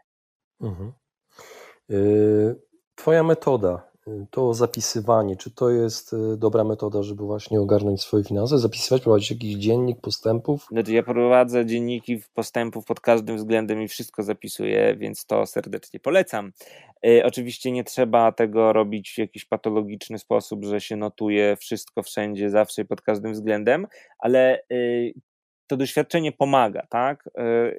Mhm. 0.62 0.92
Yy, 1.90 2.56
twoja 2.96 3.24
metoda 3.24 3.93
to 4.32 4.54
zapisywanie, 4.54 5.36
czy 5.36 5.52
to 5.52 5.70
jest 5.70 6.14
y, 6.14 6.38
dobra 6.38 6.64
metoda, 6.64 7.04
żeby 7.04 7.24
właśnie 7.24 7.60
ogarnąć 7.60 8.02
swoje 8.02 8.24
finanse, 8.24 8.60
zapisywać, 8.60 9.02
prowadzić 9.02 9.32
jakiś 9.32 9.56
dziennik 9.56 10.02
postępów? 10.02 10.68
Znaczy 10.72 10.94
ja 10.94 11.04
prowadzę 11.04 11.66
dzienniki 11.66 12.22
postępów 12.34 12.86
pod 12.86 13.00
każdym 13.00 13.38
względem 13.38 13.82
i 13.82 13.88
wszystko 13.88 14.24
zapisuję, 14.24 14.96
więc 14.96 15.26
to 15.26 15.46
serdecznie 15.46 16.00
polecam. 16.00 16.52
Y, 17.06 17.22
oczywiście 17.26 17.72
nie 17.72 17.84
trzeba 17.84 18.32
tego 18.32 18.74
robić 18.74 19.12
w 19.12 19.18
jakiś 19.18 19.46
patologiczny 19.46 20.20
sposób, 20.20 20.66
że 20.66 20.82
się 20.82 20.96
notuje 20.96 21.56
wszystko 21.56 22.04
wszędzie, 22.04 22.50
zawsze 22.50 22.86
pod 22.86 23.02
każdym 23.02 23.34
względem, 23.34 23.88
ale 24.20 24.60
y, 24.72 25.14
to 25.68 25.78
doświadczenie 25.78 26.32
pomaga, 26.32 26.88
tak? 26.90 27.30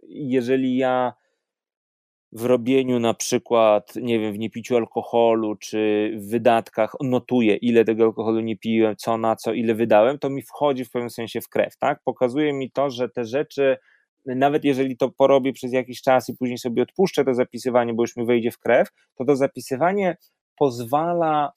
Jeżeli 0.08 0.76
ja 0.76 1.14
w 2.34 2.44
robieniu 2.44 2.98
na 3.00 3.14
przykład, 3.14 3.96
nie 3.96 4.18
wiem, 4.18 4.32
w 4.32 4.38
niepiciu 4.38 4.76
alkoholu, 4.76 5.56
czy 5.56 6.12
w 6.16 6.30
wydatkach 6.30 6.94
notuję, 7.02 7.56
ile 7.56 7.84
tego 7.84 8.04
alkoholu 8.04 8.40
nie 8.40 8.56
piłem, 8.56 8.96
co 8.96 9.18
na 9.18 9.36
co, 9.36 9.52
ile 9.52 9.74
wydałem, 9.74 10.18
to 10.18 10.30
mi 10.30 10.42
wchodzi 10.42 10.84
w 10.84 10.90
pewnym 10.90 11.10
sensie 11.10 11.40
w 11.40 11.48
krew, 11.48 11.76
tak? 11.78 12.00
Pokazuje 12.04 12.52
mi 12.52 12.70
to, 12.70 12.90
że 12.90 13.08
te 13.08 13.24
rzeczy, 13.24 13.76
nawet 14.26 14.64
jeżeli 14.64 14.96
to 14.96 15.10
porobię 15.10 15.52
przez 15.52 15.72
jakiś 15.72 16.02
czas 16.02 16.28
i 16.28 16.36
później 16.36 16.58
sobie 16.58 16.82
odpuszczę 16.82 17.24
to 17.24 17.34
zapisywanie, 17.34 17.94
bo 17.94 18.02
już 18.02 18.16
mi 18.16 18.26
wejdzie 18.26 18.50
w 18.50 18.58
krew, 18.58 18.88
to 19.18 19.24
to 19.24 19.36
zapisywanie 19.36 20.16
pozwala 20.58 21.52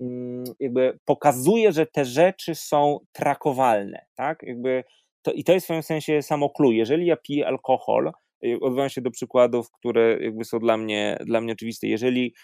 mm, 0.00 0.44
jakby 0.60 0.98
pokazuje, 1.04 1.72
że 1.72 1.86
te 1.86 2.04
rzeczy 2.04 2.54
są 2.54 2.98
trakowalne, 3.12 4.06
tak? 4.16 4.42
Jakby 4.42 4.84
to, 5.22 5.32
I 5.32 5.44
to 5.44 5.52
jest 5.52 5.66
w 5.66 5.68
pewnym 5.68 5.82
sensie 5.82 6.22
samo 6.22 6.50
clue. 6.50 6.72
Jeżeli 6.72 7.06
ja 7.06 7.16
piję 7.16 7.46
alkohol, 7.46 8.12
odwołam 8.60 8.88
się 8.90 9.00
do 9.00 9.10
przykładów, 9.10 9.70
które 9.70 10.18
jakby 10.20 10.44
są 10.44 10.58
dla 10.58 10.76
mnie, 10.76 11.18
dla 11.26 11.40
mnie 11.40 11.52
oczywiste. 11.52 11.86
Jeżeli 11.86 12.34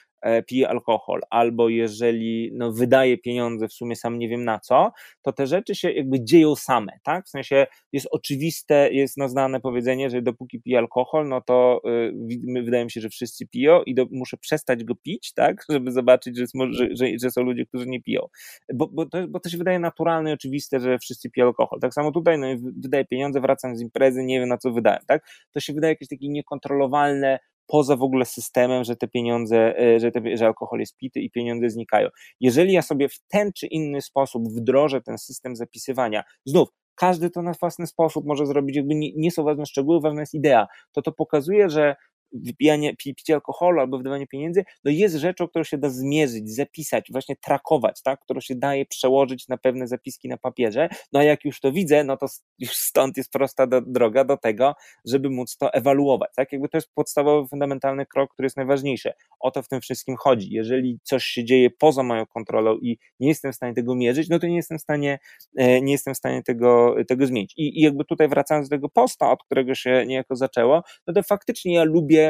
pije 0.47 0.69
alkohol, 0.69 1.21
albo 1.31 1.69
jeżeli 1.69 2.51
no, 2.55 2.73
wydaje 2.73 3.19
pieniądze 3.19 3.69
w 3.69 3.73
sumie 3.73 3.97
sam 3.97 4.19
nie 4.19 4.29
wiem 4.29 4.45
na 4.45 4.61
co, 4.61 4.93
to 5.23 5.33
te 5.33 5.47
rzeczy 5.47 5.75
się 5.75 5.93
jakby 5.93 6.25
dzieją 6.25 6.57
same, 6.57 6.93
tak? 7.03 7.27
W 7.27 7.29
sensie 7.29 7.67
jest 7.93 8.09
oczywiste, 8.11 8.89
jest 8.93 9.17
no, 9.17 9.29
znane 9.29 9.61
powiedzenie, 9.61 10.11
że 10.11 10.23
dopóki 10.23 10.61
pije 10.61 10.79
alkohol, 10.79 11.29
no 11.29 11.41
to 11.41 11.81
y, 11.89 12.63
wydaje 12.65 12.85
mi 12.85 12.91
się, 12.91 13.01
że 13.01 13.09
wszyscy 13.09 13.47
piją 13.47 13.83
i 13.83 13.95
do, 13.95 14.07
muszę 14.11 14.37
przestać 14.37 14.85
go 14.85 14.95
pić, 14.95 15.33
tak? 15.33 15.65
Żeby 15.73 15.93
zobaczyć, 15.93 16.37
że, 16.37 16.45
że, 16.71 16.89
że, 16.91 17.07
że 17.23 17.31
są 17.31 17.43
ludzie, 17.43 17.67
którzy 17.67 17.87
nie 17.87 18.03
piją. 18.03 18.29
Bo, 18.75 18.89
bo, 18.89 19.07
to, 19.07 19.29
bo 19.29 19.41
to 19.41 19.49
się 19.49 19.59
wydaje 19.59 19.79
naturalne 19.79 20.31
i 20.31 20.35
oczywiste, 20.35 20.81
że 20.81 20.99
wszyscy 20.99 21.31
piją 21.31 21.47
alkohol. 21.47 21.81
Tak 21.81 21.95
samo 21.95 22.13
tutaj, 22.13 22.39
no, 22.39 22.47
wydaje 22.77 23.05
pieniądze, 23.05 23.41
wracam 23.41 23.77
z 23.77 23.81
imprezy, 23.81 24.23
nie 24.23 24.41
wiem 24.41 24.49
na 24.49 24.59
co 24.59 24.73
wydałem, 24.73 25.01
tak? 25.07 25.27
To 25.53 25.61
się 25.61 25.73
wydaje 25.73 25.93
jakieś 25.93 26.09
takie 26.09 26.29
niekontrolowalne, 26.29 27.39
poza 27.67 27.97
w 27.97 28.03
ogóle 28.03 28.25
systemem, 28.25 28.85
że 28.85 28.97
te 28.97 29.09
pieniądze, 29.09 29.79
e, 29.79 30.01
że, 30.01 30.11
te, 30.11 30.37
że 30.37 30.47
alkohol 30.47 30.81
jest 30.81 30.97
pity 30.97 31.21
i 31.21 31.31
pieniądze 31.31 31.71
znikają. 31.71 32.09
Jeżeli 32.41 32.73
ja 32.73 32.83
sobie 32.83 33.09
w 33.09 33.19
ten 33.29 33.53
czy 33.53 33.67
inny 33.67 34.03
sposób 34.03 34.49
wdrożę 34.49 35.01
ten 35.01 35.19
system 35.19 35.57
zapisywania, 35.57 36.25
znów 36.47 36.69
każdy 36.95 37.31
to 37.31 37.43
na 37.43 37.53
własny 37.61 37.87
sposób 37.87 38.27
może 38.27 38.47
zrobić, 38.47 38.77
jakby 38.77 38.95
nie, 38.95 39.11
nie 39.17 39.31
są 39.31 39.45
ważne 39.45 39.67
szczegóły, 39.67 40.01
ważna 40.01 40.21
jest 40.21 40.35
idea, 40.35 40.67
to 40.93 41.03
to 41.03 41.13
pokazuje, 41.13 41.71
że 41.71 41.97
wypijanie, 42.35 42.97
picie 42.97 43.35
alkoholu 43.35 43.81
albo 43.81 43.99
wydawanie 43.99 44.27
pieniędzy, 44.27 44.65
no 44.85 44.91
jest 44.91 45.15
rzeczą, 45.15 45.49
którą 45.49 45.65
się 45.65 45.79
da 45.79 45.91
zmierzyć, 45.91 46.55
zapisać, 46.55 47.09
właśnie 47.13 47.37
trakować, 47.37 48.03
tak, 48.03 48.21
którą 48.21 48.41
się 48.41 48.55
daje 48.55 48.87
przełożyć 48.87 49.49
na 49.49 49.59
pewne 49.59 49.87
zapiski 49.87 50.29
na 50.29 50.37
papierze, 50.37 50.89
no 51.13 51.21
a 51.21 51.23
jak 51.23 51.45
już 51.45 51.61
to 51.61 51.73
widzę, 51.73 52.05
no 52.05 52.17
to 52.17 52.27
już 52.59 52.71
stąd 52.71 53.17
jest 53.17 53.33
prosta 53.33 53.67
do, 53.67 53.81
droga 53.81 54.25
do 54.25 54.37
tego, 54.37 54.75
żeby 55.05 55.31
móc 55.31 55.57
to 55.57 55.73
ewaluować, 55.73 56.31
tak, 56.37 56.53
jakby 56.53 56.69
to 56.69 56.77
jest 56.77 56.95
podstawowy, 56.95 57.49
fundamentalny 57.49 58.07
krok, 58.07 58.33
który 58.33 58.47
jest 58.47 58.57
najważniejszy. 58.57 59.13
O 59.41 59.51
to 59.51 59.63
w 59.63 59.69
tym 59.69 59.81
wszystkim 59.81 60.17
chodzi. 60.17 60.49
Jeżeli 60.51 60.99
coś 61.03 61.25
się 61.25 61.45
dzieje 61.45 61.71
poza 61.71 62.03
moją 62.03 62.27
kontrolą 62.27 62.79
i 62.79 62.99
nie 63.21 63.29
jestem 63.29 63.53
w 63.53 63.55
stanie 63.55 63.75
tego 63.75 63.95
mierzyć, 63.95 64.29
no 64.29 64.39
to 64.39 64.47
nie 64.47 64.57
jestem 64.57 64.79
w 64.79 64.83
stanie, 64.83 65.19
e, 65.57 65.81
nie 65.81 65.93
jestem 65.93 66.15
w 66.15 66.17
stanie 66.17 66.43
tego, 66.43 66.97
tego 67.09 67.27
zmienić. 67.27 67.55
I, 67.57 67.81
i 67.81 67.83
jakby 67.83 68.05
tutaj 68.05 68.29
wracając 68.29 68.69
do 68.69 68.77
tego 68.77 68.89
posta, 68.89 69.31
od 69.31 69.45
którego 69.45 69.75
się 69.75 70.05
niejako 70.07 70.37
zaczęło, 70.37 70.83
no 71.07 71.15
to 71.15 71.23
faktycznie 71.23 71.75
ja 71.75 71.85
lubię 71.85 72.24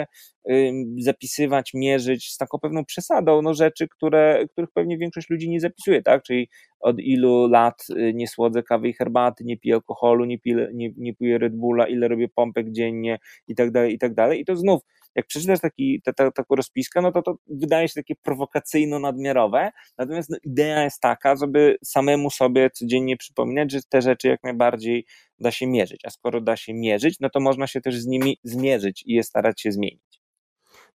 zapisywać, 0.99 1.71
mierzyć 1.75 2.33
z 2.33 2.37
taką 2.37 2.59
pewną 2.59 2.85
przesadą, 2.85 3.43
no 3.43 3.55
rzeczy, 3.55 3.89
które, 3.89 4.45
których 4.53 4.71
pewnie 4.75 4.99
większość 4.99 5.31
ludzi 5.31 5.51
nie 5.51 5.61
zapisuje, 5.61 6.03
tak? 6.03 6.23
Czyli 6.23 6.49
od 6.81 7.01
ilu 7.01 7.49
lat 7.49 7.85
y, 7.91 8.13
nie 8.15 8.29
słodzę 8.29 8.63
kawy 8.63 8.89
i 8.89 8.93
herbaty, 8.93 9.45
nie 9.45 9.59
piję 9.59 9.75
alkoholu, 9.75 10.25
nie 10.25 10.39
piję, 10.39 10.69
nie, 10.75 10.91
nie 10.97 11.15
piję 11.15 11.39
Red 11.39 11.57
Bulla, 11.57 11.87
ile 11.87 12.09
robię 12.09 12.29
pompek 12.35 12.73
dziennie 12.73 13.19
i 13.49 13.55
tak 13.55 13.71
dalej, 13.71 13.95
i 13.95 13.99
tak 13.99 14.15
dalej. 14.15 14.41
I 14.41 14.45
to 14.45 14.57
znów, 14.57 14.83
jak 15.15 15.27
przeczytasz 15.27 15.61
taki, 15.61 16.03
ta, 16.05 16.13
ta, 16.13 16.31
taką 16.31 16.55
rozpiskę, 16.55 17.03
no 17.03 17.13
to 17.13 17.23
to 17.23 17.35
wydaje 17.47 17.89
się 17.89 17.95
takie 17.95 18.15
prowokacyjno-nadmiarowe, 18.15 19.71
natomiast 19.99 20.31
no, 20.31 20.37
idea 20.45 20.85
jest 20.85 21.01
taka, 21.01 21.37
żeby 21.37 21.77
samemu 21.85 22.31
sobie 22.31 22.71
codziennie 22.71 23.17
przypominać, 23.17 23.73
że 23.73 23.79
te 23.89 24.03
rzeczy 24.03 24.29
jak 24.29 24.43
najbardziej 24.45 25.07
da 25.39 25.51
się 25.51 25.67
mierzyć, 25.67 26.01
a 26.05 26.11
skoro 26.11 26.41
da 26.41 26.57
się 26.57 26.75
mierzyć, 26.75 27.21
no 27.21 27.31
to 27.31 27.41
można 27.41 27.67
się 27.67 27.81
też 27.81 28.01
z 28.01 28.07
nimi 28.07 28.39
zmierzyć 28.45 29.03
i 29.07 29.13
je 29.13 29.23
starać 29.23 29.61
się 29.61 29.73
zmienić. 29.73 30.23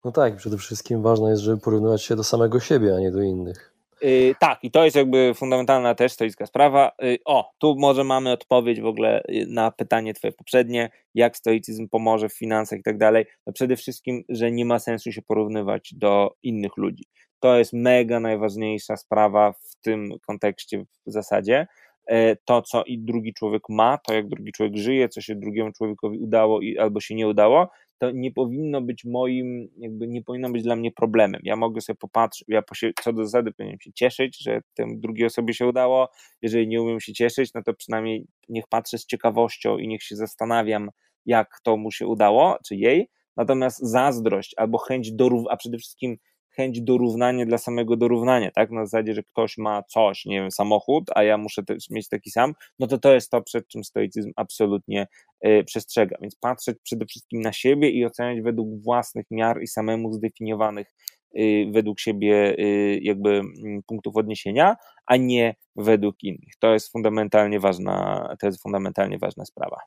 No 0.06 0.12
tak, 0.12 0.36
przede 0.36 0.58
wszystkim 0.58 1.02
ważne 1.02 1.30
jest, 1.30 1.42
żeby 1.42 1.62
porównywać 1.62 2.04
się 2.04 2.16
do 2.16 2.24
samego 2.24 2.60
siebie, 2.60 2.96
a 2.96 3.00
nie 3.00 3.12
do 3.12 3.22
innych. 3.22 3.69
Yy, 4.02 4.36
tak, 4.40 4.60
i 4.64 4.72
to 4.72 4.86
jest 4.86 4.96
jakby 4.96 5.34
fundamentalna 5.36 5.96
też 5.96 6.12
stoicka 6.12 6.46
sprawa. 6.46 6.92
Yy, 7.02 7.18
o, 7.26 7.52
tu 7.58 7.76
może 7.78 8.04
mamy 8.04 8.32
odpowiedź 8.32 8.82
w 8.82 8.86
ogóle 8.86 9.24
y, 9.24 9.46
na 9.48 9.72
pytanie 9.72 10.14
twoje 10.14 10.32
poprzednie, 10.32 10.90
jak 11.16 11.38
stoicyzm 11.38 11.90
pomoże 11.90 12.30
w 12.30 12.38
finansach 12.38 12.80
i 12.80 12.84
tak 12.84 12.98
dalej. 12.98 13.26
No 13.48 13.54
przede 13.54 13.76
wszystkim, 13.76 14.24
że 14.30 14.52
nie 14.52 14.66
ma 14.66 14.80
sensu 14.80 15.12
się 15.12 15.22
porównywać 15.22 15.94
do 15.94 16.36
innych 16.44 16.78
ludzi. 16.78 17.04
To 17.40 17.58
jest 17.58 17.74
mega 17.74 18.20
najważniejsza 18.20 18.98
sprawa 18.98 19.52
w 19.52 19.76
tym 19.82 20.12
kontekście 20.28 20.80
w 20.80 21.12
zasadzie. 21.12 21.68
E, 22.08 22.36
to, 22.36 22.62
co 22.62 22.84
i 22.84 23.00
drugi 23.00 23.34
człowiek 23.34 23.64
ma, 23.70 23.98
to 23.98 24.14
jak 24.14 24.28
drugi 24.28 24.52
człowiek 24.52 24.78
żyje, 24.78 25.10
co 25.10 25.22
się 25.22 25.36
drugiemu 25.36 25.72
człowiekowi 25.72 26.20
udało 26.20 26.62
i, 26.62 26.78
albo 26.78 27.00
się 27.00 27.16
nie 27.16 27.28
udało, 27.28 27.70
to 28.00 28.12
nie 28.12 28.32
powinno 28.32 28.82
być 28.82 29.06
moim, 29.06 29.70
jakby 29.78 30.08
nie 30.08 30.24
powinno 30.24 30.50
być 30.50 30.64
dla 30.64 30.76
mnie 30.76 30.92
problemem. 30.92 31.42
Ja 31.44 31.56
mogę 31.56 31.82
sobie 31.82 31.98
popatrzeć, 31.98 32.48
ja 32.48 32.62
co 33.04 33.14
do 33.14 33.26
zasady 33.26 33.52
powinienem 33.52 33.82
się 33.82 33.94
cieszyć, 33.94 34.44
że 34.44 34.62
temu 34.74 34.94
drugiej 34.98 35.26
osobie 35.26 35.54
się 35.54 35.68
udało. 35.68 36.10
Jeżeli 36.42 36.68
nie 36.68 36.82
umiem 36.82 37.00
się 37.00 37.14
cieszyć, 37.14 37.54
no 37.54 37.64
to 37.64 37.74
przynajmniej 37.74 38.28
niech 38.50 38.68
patrzę 38.68 38.98
z 38.98 39.06
ciekawością 39.06 39.78
i 39.78 39.88
niech 39.88 40.04
się 40.04 40.16
zastanawiam, 40.16 40.90
jak 41.26 41.60
to 41.64 41.78
mu 41.78 41.92
się 41.92 42.08
udało, 42.08 42.58
czy 42.66 42.76
jej. 42.76 43.10
Natomiast 43.38 43.80
zazdrość 43.80 44.54
albo 44.58 44.78
chęć 44.78 45.12
do, 45.12 45.30
a 45.50 45.58
przede 45.58 45.78
wszystkim 45.78 46.18
chęć 46.60 46.82
dorównania 46.82 47.46
dla 47.46 47.58
samego 47.58 47.98
dorównania, 47.98 48.52
tak? 48.52 48.72
Na 48.72 48.86
zasadzie, 48.86 49.14
że 49.14 49.24
ktoś 49.24 49.58
ma 49.58 49.84
coś, 49.84 50.26
nie 50.26 50.42
wiem, 50.42 50.52
samochód, 50.52 51.04
a 51.16 51.24
ja 51.24 51.38
muszę 51.38 51.64
też 51.64 51.90
mieć 51.90 52.10
taki 52.10 52.32
sam, 52.32 52.54
no 52.80 52.88
to 52.88 52.98
to 52.98 53.14
jest 53.14 53.32
to, 53.32 53.42
przed 53.42 53.68
czym 53.68 53.84
stoicyzm 53.84 54.32
absolutnie 54.36 55.08
y, 55.48 55.64
przestrzega. 55.64 56.18
Więc 56.22 56.36
patrzeć 56.36 56.78
przede 56.84 57.06
wszystkim 57.06 57.42
na 57.42 57.54
siebie 57.54 57.90
i 57.90 58.06
oceniać 58.06 58.42
według 58.42 58.84
własnych 58.84 59.26
miar 59.32 59.62
i 59.62 59.68
samemu 59.68 60.14
zdefiniowanych 60.14 60.94
y, 61.40 61.66
według 61.72 62.00
siebie 62.00 62.56
y, 62.60 63.00
jakby 63.02 63.30
mm, 63.30 63.84
punktów 63.88 64.16
odniesienia, 64.18 64.76
a 65.06 65.18
nie 65.18 65.56
według 65.76 66.24
innych. 66.24 66.54
To 66.60 66.74
jest 66.74 66.92
fundamentalnie 66.92 67.60
ważna, 67.60 68.28
to 68.40 68.48
jest 68.48 68.62
fundamentalnie 68.62 69.18
ważna 69.18 69.46
sprawa. 69.46 69.78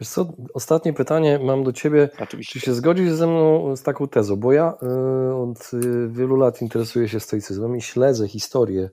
Wiesz 0.00 0.08
co, 0.08 0.32
ostatnie 0.54 0.92
pytanie 0.92 1.38
mam 1.38 1.64
do 1.64 1.72
Ciebie. 1.72 2.08
Oczywiście. 2.20 2.60
Czy 2.60 2.66
się 2.66 2.74
zgodzisz 2.74 3.12
ze 3.12 3.26
mną 3.26 3.76
z 3.76 3.82
taką 3.82 4.08
tezą? 4.08 4.36
Bo 4.36 4.52
ja 4.52 4.74
y, 5.30 5.34
od 5.34 5.74
y, 5.74 6.08
wielu 6.08 6.36
lat 6.36 6.62
interesuję 6.62 7.08
się 7.08 7.20
stoicyzmem 7.20 7.76
i 7.76 7.82
śledzę 7.82 8.28
historię 8.28 8.90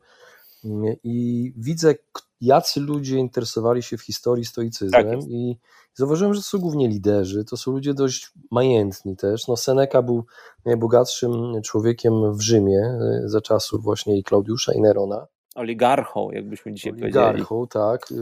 y, 0.66 0.70
i 1.04 1.54
widzę, 1.58 1.96
jacy 2.42 2.80
ludzie 2.80 3.18
interesowali 3.18 3.84
się 3.84 3.98
w 3.98 4.02
historii 4.02 4.46
stoicyzmem 4.46 5.20
tak 5.20 5.30
i 5.30 5.58
zauważyłem, 5.94 6.34
że 6.34 6.42
to 6.42 6.48
są 6.48 6.60
głównie 6.60 6.88
liderzy, 6.88 7.46
to 7.46 7.58
są 7.58 7.72
ludzie 7.72 7.94
dość 7.94 8.32
majętni 8.52 9.16
też. 9.16 9.48
No 9.48 9.58
Seneca 9.58 10.02
był 10.02 10.26
najbogatszym 10.66 11.62
człowiekiem 11.64 12.34
w 12.34 12.42
Rzymie 12.42 12.98
za 13.26 13.42
czasów 13.42 13.84
właśnie 13.84 14.18
i 14.18 14.24
Klaudiusza 14.24 14.74
i 14.74 14.82
Nerona. 14.82 15.28
Oligarchą, 15.56 16.32
jakbyśmy 16.32 16.74
dzisiaj 16.74 16.94
Oligarchą, 16.94 17.48
powiedzieli. 17.48 17.68
tak. 17.70 18.14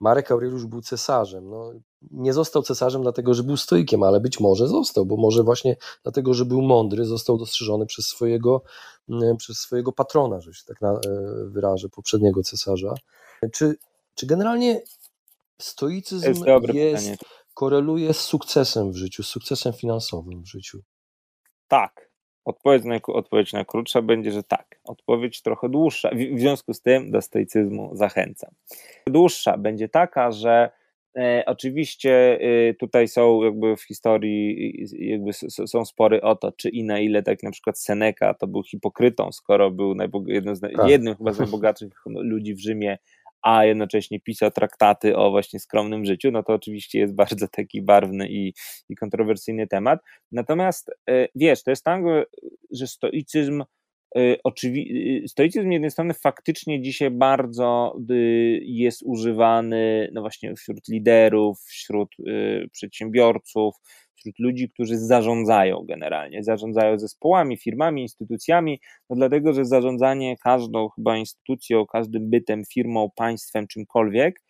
Marek 0.00 0.30
Aureliusz 0.30 0.66
był 0.66 0.82
cesarzem. 0.82 1.50
No, 1.50 1.72
nie 2.10 2.32
został 2.32 2.62
cesarzem 2.62 3.02
dlatego, 3.02 3.34
że 3.34 3.42
był 3.42 3.56
stoikiem, 3.56 4.02
ale 4.02 4.20
być 4.20 4.40
może 4.40 4.68
został, 4.68 5.06
bo 5.06 5.16
może 5.16 5.42
właśnie 5.42 5.76
dlatego, 6.02 6.34
że 6.34 6.44
był 6.44 6.62
mądry, 6.62 7.04
został 7.04 7.38
dostrzeżony 7.38 7.86
przez 7.86 8.06
swojego, 8.06 8.62
mm, 9.08 9.36
przez 9.36 9.58
swojego 9.58 9.92
patrona, 9.92 10.40
że 10.40 10.54
się 10.54 10.64
tak 10.66 10.80
na, 10.80 10.92
e, 10.92 11.00
wyrażę, 11.44 11.88
poprzedniego 11.88 12.42
cesarza. 12.42 12.94
Czy, 13.52 13.76
czy 14.14 14.26
generalnie 14.26 14.82
stoicyzm 15.60 16.26
jest, 16.26 16.74
jest 16.74 17.24
koreluje 17.54 18.14
z 18.14 18.20
sukcesem 18.20 18.92
w 18.92 18.96
życiu, 18.96 19.22
z 19.22 19.26
sukcesem 19.26 19.72
finansowym 19.72 20.42
w 20.42 20.46
życiu? 20.46 20.80
Tak. 21.68 22.07
Odpowiedź, 22.48 22.84
naj, 22.84 23.00
odpowiedź 23.06 23.52
najkrótsza 23.52 24.02
będzie, 24.02 24.32
że 24.32 24.42
tak. 24.42 24.80
Odpowiedź 24.84 25.42
trochę 25.42 25.68
dłuższa. 25.68 26.10
W, 26.10 26.36
w 26.36 26.40
związku 26.40 26.74
z 26.74 26.82
tym 26.82 27.10
do 27.10 27.22
stoicyzmu 27.22 27.90
zachęcam. 27.92 28.50
Dłuższa 29.06 29.58
będzie 29.58 29.88
taka, 29.88 30.32
że 30.32 30.70
E, 31.18 31.42
oczywiście 31.46 32.38
e, 32.40 32.74
tutaj 32.74 33.08
są 33.08 33.42
jakby 33.42 33.76
w 33.76 33.82
historii 33.82 34.74
jakby 34.98 35.32
są 35.66 35.84
spory 35.84 36.22
o 36.22 36.36
to, 36.36 36.52
czy 36.52 36.68
i 36.68 36.84
na 36.84 37.00
ile 37.00 37.22
tak 37.22 37.42
na 37.42 37.50
przykład 37.50 37.78
Seneca 37.78 38.34
to 38.34 38.46
był 38.46 38.62
hipokrytą, 38.62 39.32
skoro 39.32 39.70
był 39.70 39.96
jednym, 40.26 40.56
z, 40.56 40.60
tak. 40.60 40.88
jednym 40.88 41.16
chyba 41.16 41.32
z 41.32 41.38
najbogatszych 41.38 41.92
ludzi 42.32 42.54
w 42.54 42.60
Rzymie, 42.60 42.98
a 43.42 43.64
jednocześnie 43.64 44.20
pisał 44.20 44.50
traktaty 44.50 45.16
o 45.16 45.30
właśnie 45.30 45.60
skromnym 45.60 46.04
życiu, 46.04 46.30
no 46.30 46.42
to 46.42 46.52
oczywiście 46.52 46.98
jest 46.98 47.14
bardzo 47.14 47.48
taki 47.48 47.82
barwny 47.82 48.28
i, 48.28 48.52
i 48.88 48.96
kontrowersyjny 48.96 49.66
temat. 49.66 50.00
Natomiast 50.32 50.90
e, 51.10 51.28
wiesz, 51.34 51.62
to 51.62 51.70
jest 51.70 51.84
tak, 51.84 52.02
że 52.70 52.86
stoicyzm 52.86 53.64
Y, 54.16 54.38
oczywi- 54.44 55.22
y, 55.24 55.28
stoicyzm 55.28 55.68
z 55.68 55.72
jednej 55.72 55.90
strony 55.90 56.14
faktycznie 56.14 56.82
dzisiaj 56.82 57.10
bardzo 57.10 57.96
jest 58.62 59.02
używany 59.02 60.10
no 60.12 60.20
właśnie 60.20 60.54
wśród 60.54 60.88
liderów, 60.88 61.60
wśród 61.60 62.16
przedsiębiorców, 62.72 63.74
wśród 64.18 64.38
ludzi, 64.38 64.70
którzy 64.70 64.98
zarządzają 64.98 65.84
generalnie, 65.88 66.44
zarządzają 66.44 66.98
zespołami, 66.98 67.56
firmami, 67.56 68.02
instytucjami, 68.02 68.80
no 69.10 69.16
dlatego, 69.16 69.52
że 69.52 69.64
zarządzanie 69.64 70.36
każdą 70.36 70.88
chyba 70.88 71.16
instytucją, 71.16 71.86
każdym 71.86 72.30
bytem, 72.30 72.64
firmą, 72.64 73.10
państwem, 73.16 73.66
czymkolwiek, 73.66 74.40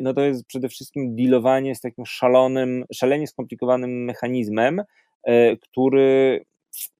no 0.00 0.14
to 0.14 0.20
jest 0.20 0.46
przede 0.46 0.68
wszystkim 0.68 1.16
dealowanie 1.16 1.74
z 1.74 1.80
takim 1.80 2.06
szalonym, 2.06 2.84
szalenie 2.92 3.26
skomplikowanym 3.26 4.04
mechanizmem, 4.04 4.82
który 5.62 6.40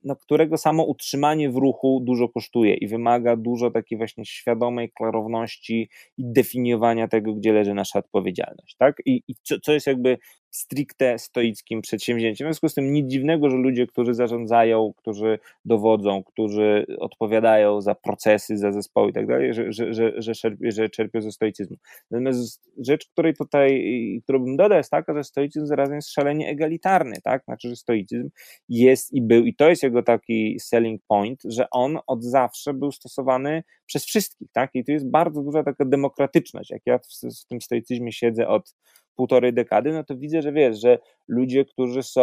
no, 0.04 0.16
którego 0.16 0.56
samo 0.56 0.84
utrzymanie 0.84 1.50
w 1.50 1.56
ruchu 1.56 2.00
dużo 2.04 2.28
kosztuje 2.28 2.74
i 2.74 2.88
wymaga 2.88 3.36
dużo 3.36 3.70
takiej 3.70 3.98
właśnie 3.98 4.24
świadomej 4.24 4.90
klarowności 4.90 5.88
i 6.18 6.32
definiowania 6.32 7.08
tego, 7.08 7.34
gdzie 7.34 7.52
leży 7.52 7.74
nasza 7.74 7.98
odpowiedzialność. 7.98 8.76
Tak? 8.78 8.96
I, 9.06 9.22
i 9.28 9.34
co, 9.42 9.60
co 9.60 9.72
jest 9.72 9.86
jakby 9.86 10.18
stricte 10.50 11.18
stoickim 11.18 11.82
przedsięwzięciem. 11.82 12.46
W 12.46 12.48
związku 12.48 12.68
z 12.68 12.74
tym 12.74 12.92
nic 12.92 13.10
dziwnego, 13.10 13.50
że 13.50 13.56
ludzie, 13.56 13.86
którzy 13.86 14.14
zarządzają, 14.14 14.92
którzy 14.96 15.38
dowodzą, 15.64 16.24
którzy 16.24 16.86
odpowiadają 16.98 17.80
za 17.80 17.94
procesy, 17.94 18.56
za 18.56 18.72
zespoły 18.72 19.10
i 19.10 19.12
tak 19.12 19.26
dalej, 19.26 19.54
że, 19.54 19.72
że, 19.72 19.92
że, 19.92 20.12
że, 20.60 20.88
czerpią, 20.88 21.20
ze 21.20 21.32
stoicyzmu. 21.32 21.76
Natomiast 22.10 22.70
rzecz, 22.78 23.06
której 23.08 23.34
tutaj, 23.34 24.20
którą 24.24 24.38
bym 24.38 24.56
dodał, 24.56 24.78
jest 24.78 24.90
taka, 24.90 25.14
że 25.14 25.24
stoicyzm 25.24 25.66
zarazem 25.66 25.94
jest 25.96 26.12
szalenie 26.12 26.48
egalitarny, 26.48 27.16
tak? 27.24 27.44
Znaczy, 27.44 27.68
że 27.68 27.76
stoicyzm 27.76 28.28
jest 28.68 29.12
i 29.12 29.22
był, 29.22 29.44
i 29.44 29.54
to 29.54 29.68
jest 29.68 29.82
jego 29.90 30.02
taki 30.02 30.60
selling 30.60 31.02
point, 31.08 31.42
że 31.44 31.70
on 31.70 31.98
od 32.06 32.24
zawsze 32.24 32.74
był 32.74 32.92
stosowany 32.92 33.62
przez 33.86 34.04
wszystkich, 34.04 34.48
tak? 34.52 34.70
I 34.74 34.84
tu 34.84 34.92
jest 34.92 35.10
bardzo 35.10 35.42
duża 35.42 35.64
taka 35.64 35.84
demokratyczność. 35.84 36.70
Jak 36.70 36.82
ja 36.86 36.98
w, 36.98 37.06
w 37.42 37.46
tym 37.46 37.60
stoicyzmie 37.60 38.12
siedzę 38.12 38.48
od 38.48 38.74
półtorej 39.16 39.52
dekady, 39.52 39.92
no 39.92 40.04
to 40.04 40.16
widzę, 40.16 40.42
że 40.42 40.52
wiesz, 40.52 40.80
że 40.80 40.98
ludzie, 41.28 41.64
którzy 41.64 42.02
są 42.02 42.22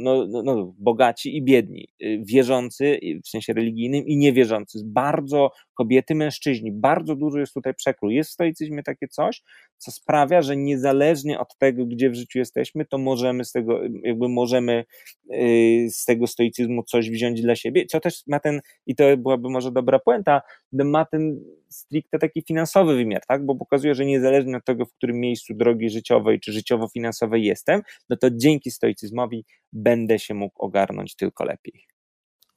no, 0.00 0.26
no, 0.28 0.42
no, 0.42 0.74
bogaci 0.78 1.36
i 1.36 1.42
biedni, 1.42 1.88
y, 2.02 2.22
wierzący 2.24 2.98
w 3.24 3.28
sensie 3.28 3.52
religijnym 3.52 4.06
i 4.06 4.16
niewierzący, 4.16 4.78
bardzo 4.84 5.50
kobiety, 5.74 6.14
mężczyźni, 6.14 6.72
bardzo 6.72 7.16
dużo 7.16 7.38
jest 7.38 7.54
tutaj 7.54 7.74
przekrój. 7.74 8.14
Jest 8.14 8.30
w 8.30 8.32
stoicyzmie 8.32 8.82
takie 8.82 9.08
coś, 9.08 9.42
co 9.78 9.90
sprawia, 9.90 10.42
że 10.42 10.56
niezależnie 10.56 11.38
od 11.38 11.58
tego, 11.58 11.86
gdzie 11.86 12.10
w 12.10 12.14
życiu 12.14 12.38
jesteśmy, 12.38 12.84
to 12.84 12.98
możemy 12.98 13.44
z 13.44 13.52
tego, 13.52 13.80
jakby 14.02 14.28
możemy 14.28 14.84
y, 15.32 15.88
z 15.90 16.04
tego 16.04 16.26
stoicyzmu 16.26 16.82
coś 16.82 17.10
wziąć 17.10 17.42
dla 17.42 17.56
siebie, 17.56 17.86
co 17.86 18.00
też 18.00 18.22
ma 18.26 18.40
ten, 18.40 18.60
i 18.86 18.94
to 18.94 19.16
byłaby 19.16 19.50
może 19.50 19.72
dobra 19.72 19.98
puenta, 19.98 20.42
ma 20.72 21.04
ten 21.04 21.40
stricte 21.68 22.18
taki 22.18 22.42
finansowy 22.42 22.96
wymiar, 22.96 23.22
tak, 23.28 23.46
bo 23.46 23.54
pokazuje, 23.54 23.94
że 23.94 24.04
niezależnie 24.04 24.56
od 24.56 24.64
tego, 24.64 24.86
w 24.86 24.92
którym 24.92 25.20
miejscu 25.20 25.54
drogi 25.54 25.90
życiowej 25.90 26.40
czy 26.40 26.52
życiowo-finansowej 26.52 27.44
jestem, 27.44 27.82
no 28.10 28.16
to 28.16 28.30
dzięki 28.30 28.70
stoicyzmowi 28.70 29.44
będę 29.72 30.18
się 30.18 30.34
mógł 30.34 30.62
ogarnąć 30.62 31.16
tylko 31.16 31.44
lepiej. 31.44 31.86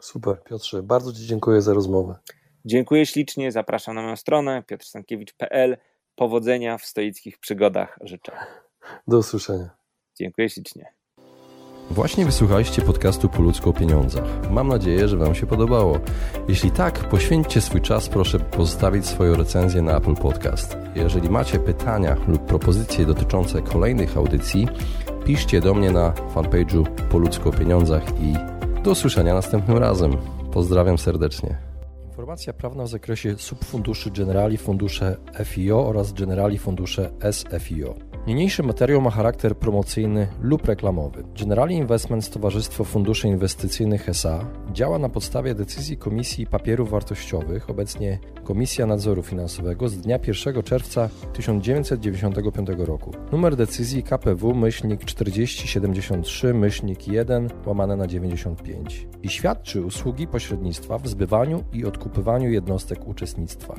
Super, 0.01 0.43
Piotrze, 0.43 0.83
bardzo 0.83 1.13
Ci 1.13 1.25
dziękuję 1.25 1.61
za 1.61 1.73
rozmowę. 1.73 2.15
Dziękuję 2.65 3.05
ślicznie, 3.05 3.51
zapraszam 3.51 3.95
na 3.95 4.01
moją 4.01 4.15
stronę 4.15 4.63
piotrstankiewicz.pl. 4.67 5.77
Powodzenia 6.19 6.77
w 6.77 6.85
stoickich 6.85 7.37
przygodach 7.37 7.99
życzę. 8.01 8.31
Do 9.07 9.17
usłyszenia. 9.17 9.69
Dziękuję 10.19 10.49
ślicznie. 10.49 10.85
Właśnie 11.91 12.25
wysłuchaliście 12.25 12.81
podcastu 12.81 13.29
Po 13.29 13.41
ludzku 13.41 13.69
o 13.69 13.73
pieniądzach. 13.73 14.51
Mam 14.51 14.67
nadzieję, 14.67 15.07
że 15.07 15.17
Wam 15.17 15.35
się 15.35 15.47
podobało. 15.47 15.99
Jeśli 16.47 16.71
tak, 16.71 17.09
poświęćcie 17.09 17.61
swój 17.61 17.81
czas, 17.81 18.09
proszę 18.09 18.39
pozostawić 18.39 19.05
swoją 19.05 19.35
recenzję 19.35 19.81
na 19.81 19.97
Apple 19.97 20.15
Podcast. 20.15 20.77
Jeżeli 20.95 21.29
macie 21.29 21.59
pytania 21.59 22.15
lub 22.27 22.45
propozycje 22.45 23.05
dotyczące 23.05 23.61
kolejnych 23.61 24.17
audycji, 24.17 24.67
piszcie 25.25 25.61
do 25.61 25.73
mnie 25.73 25.91
na 25.91 26.11
fanpage'u 26.11 26.83
Po 27.09 27.17
ludzku 27.17 27.49
o 27.49 27.51
pieniądzach 27.51 28.03
i 28.21 28.33
do 28.83 28.91
usłyszenia 28.91 29.33
następnym 29.33 29.77
razem. 29.77 30.17
Pozdrawiam 30.51 30.97
serdecznie. 30.97 31.68
Informacja 32.19 32.53
prawna 32.53 32.83
w 32.83 32.87
zakresie 32.87 33.37
subfunduszy 33.37 34.11
Generali 34.11 34.57
Fundusze 34.57 35.17
FIO 35.43 35.87
oraz 35.87 36.13
Generali 36.13 36.57
Fundusze 36.57 37.11
SFIO. 37.31 38.09
Niniejszy 38.27 38.63
materiał 38.63 39.01
ma 39.01 39.09
charakter 39.09 39.57
promocyjny 39.57 40.27
lub 40.41 40.65
reklamowy. 40.65 41.23
Generali 41.39 41.75
Investments 41.75 42.29
Towarzystwo 42.29 42.83
Funduszy 42.83 43.27
Inwestycyjnych 43.27 44.09
SA 44.09 44.45
działa 44.73 44.99
na 44.99 45.09
podstawie 45.09 45.55
decyzji 45.55 45.97
Komisji 45.97 46.47
Papierów 46.47 46.89
Wartościowych, 46.89 47.69
obecnie 47.69 48.19
Komisja 48.43 48.85
Nadzoru 48.85 49.23
Finansowego 49.23 49.89
z 49.89 49.97
dnia 49.97 50.19
1 50.27 50.63
czerwca 50.63 51.09
1995 51.33 52.69
roku. 52.77 53.11
Numer 53.31 53.55
decyzji 53.55 54.03
KPW 54.03 54.53
myślnik 54.53 55.05
4073 55.05 56.53
myślnik 56.53 57.07
1 57.07 57.49
łamane 57.65 57.95
na 57.95 58.07
95 58.07 59.07
i 59.23 59.29
świadczy 59.29 59.81
usługi 59.81 60.27
pośrednictwa 60.27 60.97
w 60.97 61.07
zbywaniu 61.07 61.63
i 61.73 61.85
odkupywaniu 62.09 62.51
jednostek 62.51 63.07
uczestnictwa. 63.07 63.75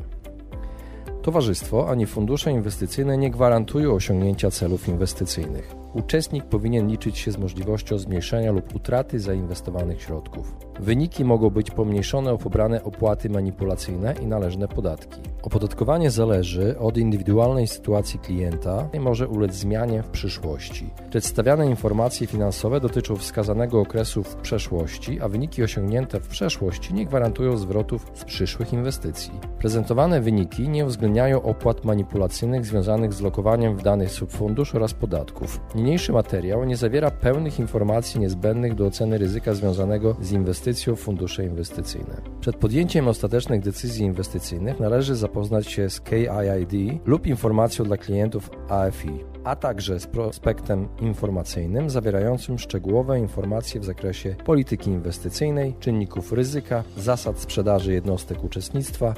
Towarzystwo 1.23 1.89
ani 1.91 2.07
fundusze 2.07 2.53
inwestycyjne 2.53 3.19
nie 3.19 3.31
gwarantują 3.31 3.93
osiągnięcia 3.95 4.51
celów 4.51 4.89
inwestycyjnych. 4.89 5.75
Uczestnik 5.95 6.45
powinien 6.45 6.89
liczyć 6.89 7.19
się 7.19 7.33
z 7.33 7.39
możliwością 7.39 7.99
zmniejszenia 7.99 8.53
lub 8.53 8.75
utraty 8.75 9.21
zainwestowanych 9.21 10.03
środków. 10.03 10.57
Wyniki 10.81 11.25
mogą 11.25 11.51
być 11.51 11.71
pomniejszone 11.71 12.33
o 12.33 12.39
pobrane 12.39 12.85
opłaty 12.85 13.31
manipulacyjne 13.31 14.15
i 14.23 14.27
należne 14.27 14.69
podatki. 14.69 15.21
Opodatkowanie 15.43 16.11
zależy 16.11 16.79
od 16.79 16.97
indywidualnej 16.97 17.67
sytuacji 17.67 18.19
klienta 18.19 18.89
i 18.93 19.01
może 19.01 19.29
ulec 19.29 19.53
zmianie 19.53 20.03
w 20.03 20.09
przyszłości. 20.09 20.91
Przedstawiane 21.11 21.67
informacje 21.67 22.27
finansowe 22.27 22.81
dotyczą 22.81 23.17
wskazanego 23.17 23.81
okresu 23.81 24.23
w 24.23 24.37
przeszłości, 24.37 25.21
a 25.21 25.29
wyniki 25.29 25.63
osiągnięte 25.63 26.21
w 26.21 26.29
przeszłości 26.29 26.95
nie 26.95 27.07
gwarantują 27.07 27.57
zwrotów 27.57 28.07
z 28.15 28.25
przyszłych 28.25 28.73
inwestycji. 28.73 29.33
Prezentowane 29.59 30.21
wyniki 30.21 30.69
nie 30.69 30.85
uwzględniają 30.85 31.43
opłat 31.43 31.85
manipulacyjnych 31.85 32.67
związanych 32.67 33.13
z 33.13 33.21
lokowaniem 33.21 33.77
w 33.77 33.83
danych 33.83 34.11
subfundusz 34.13 34.75
oraz 34.75 34.95
podatków. 34.95 35.61
Niniejszy 35.81 36.13
materiał 36.13 36.65
nie 36.65 36.77
zawiera 36.77 37.11
pełnych 37.11 37.59
informacji 37.59 38.21
niezbędnych 38.21 38.75
do 38.75 38.87
oceny 38.87 39.19
ryzyka 39.19 39.55
związanego 39.55 40.17
z 40.21 40.33
inwestycją 40.33 40.97
w 40.97 41.01
fundusze 41.01 41.45
inwestycyjne. 41.45 42.21
Przed 42.41 42.57
podjęciem 42.57 43.09
ostatecznych 43.09 43.61
decyzji 43.61 44.05
inwestycyjnych 44.05 44.81
należy 44.81 45.17
zapoznać 45.17 45.67
się 45.67 45.91
z 45.91 46.01
KIID 46.01 47.01
lub 47.05 47.27
informacją 47.27 47.85
dla 47.85 47.97
klientów 47.97 48.51
AFI, 48.69 49.25
a 49.45 49.57
także 49.57 50.01
z 50.01 50.07
prospektem 50.07 50.89
informacyjnym 51.01 51.91
zawierającym 51.91 52.59
szczegółowe 52.59 53.19
informacje 53.19 53.81
w 53.81 53.85
zakresie 53.85 54.37
polityki 54.45 54.91
inwestycyjnej, 54.91 55.75
czynników 55.81 56.33
ryzyka, 56.33 56.85
zasad 56.97 57.39
sprzedaży 57.39 57.93
jednostek 57.93 58.45
uczestnictwa, 58.45 59.15